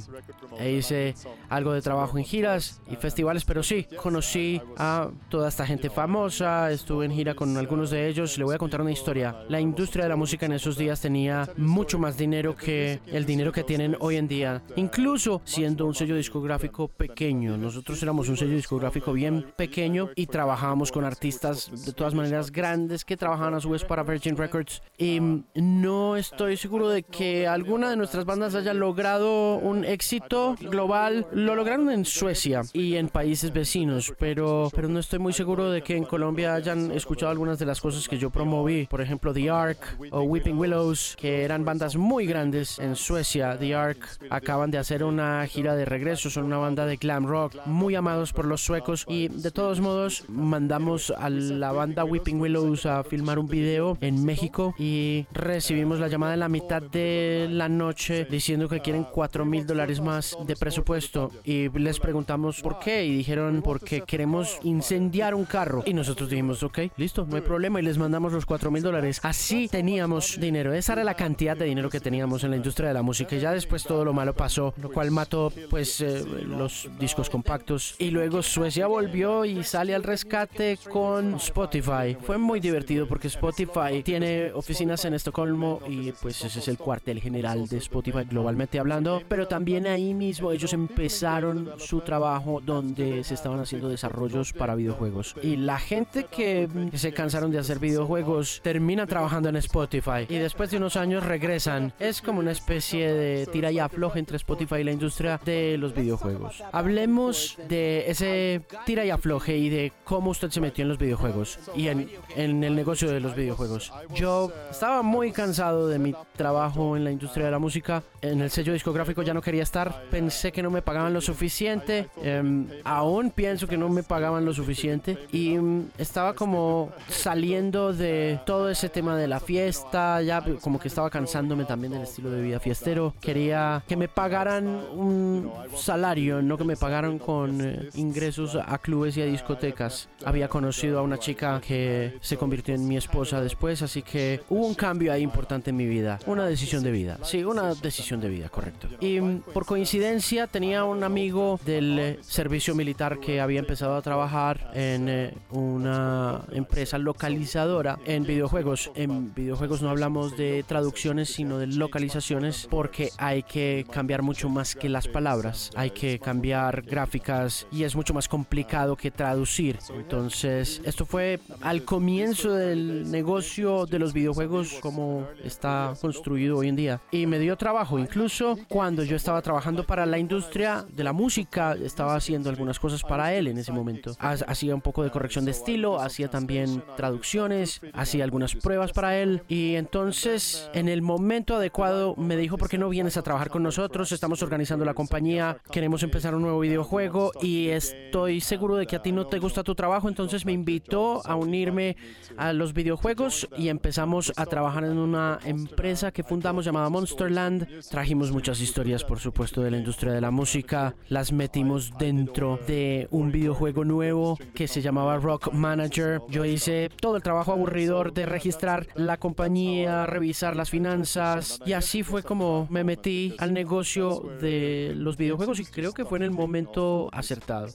E 0.58 0.72
hice 0.72 1.14
algo 1.48 1.72
de 1.72 1.82
trabajo 1.82 2.18
en 2.18 2.24
giras 2.24 2.80
y 2.90 2.96
festivales, 2.96 3.44
pero 3.44 3.62
sí, 3.62 3.86
conocí 4.02 4.60
a 4.76 5.10
toda 5.28 5.48
esta 5.48 5.66
gente 5.66 5.90
famosa, 5.90 6.70
estuve 6.70 7.06
en 7.06 7.12
gira 7.12 7.34
con 7.34 7.56
algunos 7.56 7.90
de 7.90 8.08
ellos. 8.08 8.38
Le 8.38 8.44
voy 8.44 8.54
a 8.54 8.58
contar 8.58 8.80
una 8.80 8.92
historia. 8.92 9.44
La 9.48 9.60
industria 9.60 10.04
de 10.04 10.10
la 10.10 10.16
música 10.16 10.46
en 10.46 10.52
esos 10.52 10.76
días 10.76 11.00
tenía 11.00 11.48
mucho 11.56 11.98
más 11.98 12.16
dinero 12.16 12.56
que 12.56 13.00
el 13.06 13.24
dinero 13.24 13.52
que 13.52 13.64
tienen 13.64 13.96
hoy 14.00 14.16
en 14.16 14.28
día, 14.28 14.62
incluso 14.76 15.40
siendo 15.44 15.86
un 15.86 15.94
sello 15.94 16.16
discográfico 16.16 16.88
pequeño. 16.88 17.56
Nosotros 17.56 18.02
éramos 18.02 18.28
un 18.28 18.36
sello 18.36 18.54
discográfico 18.54 19.12
bien 19.12 19.46
pequeño 19.56 20.10
y 20.14 20.26
trabajábamos 20.26 20.92
con 20.92 21.04
artistas 21.06 21.84
de 21.84 21.92
todas 21.92 22.14
maneras 22.14 22.50
grandes 22.50 23.04
que 23.04 23.16
trabajaban 23.16 23.54
a 23.54 23.60
su 23.60 23.70
vez 23.70 23.84
para 23.84 24.02
Virgin 24.02 24.36
Records 24.36 24.82
y 24.98 25.20
no 25.54 26.16
estoy 26.16 26.56
seguro 26.56 26.88
de 26.88 27.02
que 27.02 27.46
alguna 27.46 27.90
de 27.90 27.96
nuestras 27.96 28.24
bandas 28.24 28.54
haya 28.54 28.74
logrado 28.74 29.56
un 29.56 29.84
éxito 29.84 30.56
global. 30.60 31.26
Lo 31.32 31.54
lograron 31.54 31.90
en 31.90 32.04
Suecia 32.04 32.62
y 32.72 32.96
en 32.96 33.08
países 33.08 33.52
vecinos, 33.52 34.12
pero, 34.18 34.70
pero 34.74 34.88
no 34.88 34.98
estoy 34.98 35.18
muy 35.18 35.32
seguro 35.32 35.70
de 35.70 35.82
que 35.82 35.96
en 35.96 36.04
Colombia 36.04 36.54
hayan 36.54 36.90
escuchado 36.90 37.30
algunas 37.30 37.58
de 37.58 37.66
las 37.66 37.80
cosas 37.80 38.08
que 38.08 38.18
yo 38.18 38.30
promoví. 38.30 38.86
Por 38.86 39.00
ejemplo, 39.00 39.32
The 39.32 39.50
Ark 39.50 39.78
o 40.10 40.22
Weeping 40.22 40.58
Willows, 40.58 41.16
que 41.18 41.44
eran 41.44 41.64
bandas 41.64 41.96
muy 41.96 42.26
grandes 42.26 42.78
en 42.78 42.96
Suecia. 42.96 43.56
The 43.58 43.74
Ark 43.74 43.98
acaban 44.30 44.70
de 44.70 44.78
hacer 44.78 45.04
una 45.04 45.46
gira 45.46 45.74
de 45.74 45.84
regreso, 45.84 46.30
son 46.30 46.44
una 46.44 46.58
banda 46.58 46.86
de 46.86 46.96
glam 46.96 47.26
rock 47.26 47.54
muy 47.66 47.94
amados 47.94 48.32
por 48.32 48.44
los 48.44 48.62
suecos 48.62 49.04
y 49.08 49.28
de 49.28 49.50
todos 49.50 49.80
modos 49.80 50.24
mandamos 50.28 50.95
a 51.16 51.30
la 51.30 51.72
banda 51.72 52.04
Weeping 52.04 52.40
Willows 52.40 52.86
a 52.86 53.04
filmar 53.04 53.38
un 53.38 53.46
video 53.46 53.98
en 54.00 54.24
México 54.24 54.74
y 54.78 55.26
recibimos 55.32 56.00
la 56.00 56.08
llamada 56.08 56.34
en 56.34 56.40
la 56.40 56.48
mitad 56.48 56.82
de 56.82 57.48
la 57.50 57.68
noche 57.68 58.26
diciendo 58.30 58.68
que 58.68 58.80
quieren 58.80 59.04
4 59.04 59.44
mil 59.44 59.66
dólares 59.66 60.00
más 60.00 60.36
de 60.46 60.56
presupuesto. 60.56 61.30
Y 61.44 61.68
les 61.78 62.00
preguntamos 62.00 62.60
por 62.60 62.78
qué 62.78 63.04
y 63.04 63.16
dijeron 63.16 63.62
porque 63.62 64.02
queremos 64.02 64.58
incendiar 64.62 65.34
un 65.34 65.44
carro 65.44 65.82
y 65.86 65.94
nosotros 65.94 66.30
dijimos 66.30 66.62
ok 66.62 66.78
listo 66.96 67.26
no 67.28 67.36
hay 67.36 67.42
problema 67.42 67.80
y 67.80 67.84
les 67.84 67.98
mandamos 67.98 68.32
los 68.32 68.46
4 68.46 68.70
mil 68.70 68.82
dólares. 68.82 69.20
Así 69.22 69.68
teníamos 69.68 70.40
dinero. 70.40 70.72
Esa 70.72 70.94
era 70.94 71.04
la 71.04 71.14
cantidad 71.14 71.56
de 71.56 71.66
dinero 71.66 71.90
que 71.90 72.00
teníamos 72.00 72.44
en 72.44 72.50
la 72.50 72.56
industria 72.56 72.88
de 72.88 72.94
la 72.94 73.02
música. 73.02 73.36
Y 73.36 73.40
ya 73.40 73.52
después 73.52 73.84
todo 73.84 74.04
lo 74.04 74.12
malo 74.12 74.34
pasó 74.34 74.74
lo 74.80 74.90
cual 74.90 75.10
mató 75.10 75.52
pues 75.70 76.00
eh, 76.00 76.24
los 76.46 76.88
discos 76.98 77.30
compactos. 77.30 77.94
Y 77.98 78.10
luego 78.10 78.42
Suecia 78.42 78.86
volvió 78.86 79.44
y 79.44 79.62
sale 79.64 79.94
al 79.94 80.02
rescate 80.02 80.75
con 80.76 81.34
Spotify 81.34 82.16
fue 82.20 82.38
muy 82.38 82.60
divertido 82.60 83.06
porque 83.06 83.28
Spotify 83.28 84.02
tiene 84.02 84.52
oficinas 84.52 85.04
en 85.04 85.14
Estocolmo 85.14 85.80
y 85.88 86.12
pues 86.12 86.44
ese 86.44 86.58
es 86.58 86.68
el 86.68 86.78
cuartel 86.78 87.20
general 87.20 87.66
de 87.68 87.78
Spotify 87.78 88.24
globalmente 88.28 88.78
hablando, 88.78 89.22
pero 89.28 89.48
también 89.48 89.86
ahí 89.86 90.14
mismo 90.14 90.52
ellos 90.52 90.72
empezaron 90.72 91.70
su 91.78 92.00
trabajo 92.00 92.60
donde 92.64 93.24
se 93.24 93.34
estaban 93.34 93.60
haciendo 93.60 93.88
desarrollos 93.88 94.52
para 94.52 94.74
videojuegos 94.74 95.34
y 95.42 95.56
la 95.56 95.78
gente 95.78 96.24
que 96.24 96.68
se 96.94 97.12
cansaron 97.12 97.50
de 97.50 97.58
hacer 97.58 97.78
videojuegos 97.78 98.60
termina 98.62 99.06
trabajando 99.06 99.48
en 99.48 99.56
Spotify 99.56 100.26
y 100.28 100.36
después 100.36 100.70
de 100.70 100.76
unos 100.76 100.96
años 100.96 101.24
regresan. 101.24 101.92
Es 101.98 102.22
como 102.22 102.40
una 102.40 102.52
especie 102.52 103.12
de 103.12 103.46
tira 103.46 103.70
y 103.70 103.78
afloje 103.78 104.18
entre 104.18 104.36
Spotify 104.36 104.76
y 104.76 104.84
la 104.84 104.92
industria 104.92 105.40
de 105.44 105.76
los 105.78 105.94
videojuegos. 105.94 106.62
Hablemos 106.72 107.56
de 107.68 108.10
ese 108.10 108.62
tira 108.84 109.04
y 109.04 109.10
afloje 109.10 109.56
y 109.56 109.68
de 109.68 109.92
cómo 110.04 110.30
usted 110.30 110.50
se 110.50 110.60
metió 110.66 110.82
en 110.82 110.88
los 110.88 110.98
videojuegos 110.98 111.60
y 111.76 111.86
en, 111.86 112.08
en 112.34 112.64
el 112.64 112.74
negocio 112.74 113.08
de 113.08 113.20
los 113.20 113.36
videojuegos. 113.36 113.92
Yo 114.14 114.50
estaba 114.68 115.02
muy 115.02 115.30
cansado 115.30 115.86
de 115.86 116.00
mi 116.00 116.12
trabajo 116.36 116.96
en 116.96 117.04
la 117.04 117.12
industria 117.12 117.46
de 117.46 117.52
la 117.52 117.60
música. 117.60 118.02
En 118.20 118.40
el 118.40 118.50
sello 118.50 118.72
discográfico 118.72 119.22
ya 119.22 119.32
no 119.32 119.40
quería 119.40 119.62
estar. 119.62 120.02
Pensé 120.10 120.50
que 120.50 120.62
no 120.62 120.70
me 120.70 120.82
pagaban 120.82 121.12
lo 121.12 121.20
suficiente. 121.20 122.08
Em, 122.20 122.66
aún 122.82 123.30
pienso 123.30 123.68
que 123.68 123.78
no 123.78 123.88
me 123.88 124.02
pagaban 124.02 124.44
lo 124.44 124.52
suficiente. 124.52 125.16
Y 125.30 125.56
mm, 125.56 125.90
estaba 125.98 126.34
como 126.34 126.90
saliendo 127.08 127.92
de 127.92 128.40
todo 128.44 128.68
ese 128.68 128.88
tema 128.88 129.16
de 129.16 129.28
la 129.28 129.38
fiesta. 129.38 130.20
Ya 130.22 130.44
como 130.60 130.80
que 130.80 130.88
estaba 130.88 131.10
cansándome 131.10 131.64
también 131.64 131.92
del 131.92 132.02
estilo 132.02 132.30
de 132.30 132.42
vida 132.42 132.58
fiestero. 132.58 133.14
Quería 133.20 133.84
que 133.86 133.96
me 133.96 134.08
pagaran 134.08 134.66
un 134.66 135.48
salario, 135.76 136.42
no 136.42 136.58
que 136.58 136.64
me 136.64 136.76
pagaran 136.76 137.20
con 137.20 137.60
eh, 137.60 137.88
ingresos 137.94 138.56
a 138.56 138.78
clubes 138.78 139.16
y 139.16 139.22
a 139.22 139.26
discotecas. 139.26 140.08
Había 140.24 140.48
conocido 140.56 140.98
a 140.98 141.02
una 141.02 141.18
chica 141.18 141.60
que 141.60 142.16
se 142.22 142.38
convirtió 142.38 142.74
en 142.74 142.88
mi 142.88 142.96
esposa 142.96 143.42
después, 143.42 143.82
así 143.82 144.00
que 144.00 144.40
hubo 144.48 144.66
un 144.66 144.74
cambio 144.74 145.12
ahí 145.12 145.20
importante 145.20 145.68
en 145.68 145.76
mi 145.76 145.84
vida. 145.84 146.18
Una 146.24 146.46
decisión 146.46 146.82
de 146.82 146.90
vida. 146.90 147.18
Sí, 147.24 147.44
una 147.44 147.74
decisión 147.74 148.22
de 148.22 148.30
vida, 148.30 148.48
correcto. 148.48 148.88
Y 149.00 149.20
mm, 149.20 149.40
por 149.52 149.66
coincidencia 149.66 150.46
tenía 150.46 150.84
un 150.84 151.04
amigo 151.04 151.60
del 151.66 151.98
eh, 151.98 152.18
servicio 152.22 152.74
militar 152.74 153.20
que 153.20 153.38
había 153.38 153.58
empezado 153.58 153.96
a 153.96 154.00
trabajar 154.00 154.70
en 154.72 155.10
eh, 155.10 155.34
una 155.50 156.40
empresa 156.52 156.96
localizadora 156.96 157.98
en 158.06 158.24
videojuegos. 158.24 158.90
En 158.94 159.34
videojuegos 159.34 159.82
no 159.82 159.90
hablamos 159.90 160.38
de 160.38 160.64
traducciones, 160.66 161.28
sino 161.28 161.58
de 161.58 161.66
localizaciones, 161.66 162.66
porque 162.70 163.10
hay 163.18 163.42
que 163.42 163.84
cambiar 163.90 164.22
mucho 164.22 164.48
más 164.48 164.74
que 164.74 164.88
las 164.88 165.06
palabras. 165.06 165.70
Hay 165.76 165.90
que 165.90 166.18
cambiar 166.18 166.80
gráficas 166.80 167.66
y 167.70 167.82
es 167.82 167.94
mucho 167.94 168.14
más 168.14 168.26
complicado 168.26 168.96
que 168.96 169.10
traducir. 169.10 169.78
Entonces, 169.94 170.45
esto 170.46 171.06
fue 171.06 171.40
al 171.60 171.84
comienzo 171.84 172.52
del 172.52 173.10
negocio 173.10 173.86
de 173.86 173.98
los 173.98 174.12
videojuegos 174.12 174.74
como 174.80 175.26
está 175.44 175.94
construido 176.00 176.58
hoy 176.58 176.68
en 176.68 176.76
día. 176.76 177.00
Y 177.10 177.26
me 177.26 177.38
dio 177.38 177.56
trabajo, 177.56 177.98
incluso 177.98 178.58
cuando 178.68 179.02
yo 179.04 179.16
estaba 179.16 179.42
trabajando 179.42 179.84
para 179.86 180.06
la 180.06 180.18
industria 180.18 180.86
de 180.88 181.04
la 181.04 181.12
música, 181.12 181.74
estaba 181.74 182.14
haciendo 182.14 182.50
algunas 182.50 182.78
cosas 182.78 183.02
para 183.02 183.34
él 183.34 183.46
en 183.48 183.58
ese 183.58 183.72
momento. 183.72 184.16
Hacía 184.18 184.74
un 184.74 184.80
poco 184.80 185.02
de 185.02 185.10
corrección 185.10 185.44
de 185.44 185.50
estilo, 185.50 186.00
hacía 186.00 186.28
también 186.28 186.82
traducciones, 186.96 187.80
hacía 187.92 188.24
algunas 188.24 188.54
pruebas 188.54 188.92
para 188.92 189.18
él. 189.18 189.42
Y 189.48 189.74
entonces, 189.74 190.70
en 190.72 190.88
el 190.88 191.02
momento 191.02 191.56
adecuado, 191.56 192.14
me 192.16 192.36
dijo, 192.36 192.58
¿por 192.58 192.68
qué 192.68 192.78
no 192.78 192.88
vienes 192.88 193.16
a 193.16 193.22
trabajar 193.22 193.50
con 193.50 193.62
nosotros? 193.62 194.12
Estamos 194.12 194.42
organizando 194.42 194.84
la 194.84 194.94
compañía, 194.94 195.58
queremos 195.70 196.02
empezar 196.02 196.34
un 196.34 196.42
nuevo 196.42 196.60
videojuego 196.60 197.32
y 197.40 197.68
estoy 197.68 198.40
seguro 198.40 198.76
de 198.76 198.86
que 198.86 198.96
a 198.96 199.02
ti 199.02 199.12
no 199.12 199.26
te 199.26 199.38
gusta 199.38 199.62
tu 199.62 199.74
trabajo, 199.74 200.08
entonces 200.08 200.35
me 200.44 200.52
invitó 200.52 201.26
a 201.26 201.36
unirme 201.36 201.96
a 202.36 202.52
los 202.52 202.74
videojuegos 202.74 203.48
y 203.56 203.68
empezamos 203.68 204.32
a 204.36 204.46
trabajar 204.46 204.84
en 204.84 204.98
una 204.98 205.38
empresa 205.44 206.12
que 206.12 206.22
fundamos 206.22 206.64
llamada 206.64 206.90
Monsterland. 206.90 207.66
Trajimos 207.88 208.32
muchas 208.32 208.60
historias, 208.60 209.04
por 209.04 209.18
supuesto, 209.18 209.62
de 209.62 209.70
la 209.70 209.78
industria 209.78 210.12
de 210.12 210.20
la 210.20 210.30
música. 210.30 210.94
Las 211.08 211.32
metimos 211.32 211.92
dentro 211.98 212.58
de 212.66 213.08
un 213.10 213.32
videojuego 213.32 213.84
nuevo 213.84 214.38
que 214.54 214.68
se 214.68 214.82
llamaba 214.82 215.16
Rock 215.18 215.52
Manager. 215.52 216.20
Yo 216.28 216.44
hice 216.44 216.90
todo 217.00 217.16
el 217.16 217.22
trabajo 217.22 217.52
aburridor 217.52 218.12
de 218.12 218.26
registrar 218.26 218.86
la 218.94 219.16
compañía, 219.16 220.06
revisar 220.06 220.56
las 220.56 220.70
finanzas 220.70 221.60
y 221.64 221.72
así 221.72 222.02
fue 222.02 222.22
como 222.22 222.66
me 222.70 222.84
metí 222.84 223.34
al 223.38 223.52
negocio 223.52 224.22
de 224.40 224.92
los 224.96 225.16
videojuegos 225.16 225.60
y 225.60 225.64
creo 225.64 225.92
que 225.92 226.04
fue 226.04 226.18
en 226.18 226.24
el 226.24 226.30
momento 226.30 227.08
acertado. 227.12 227.68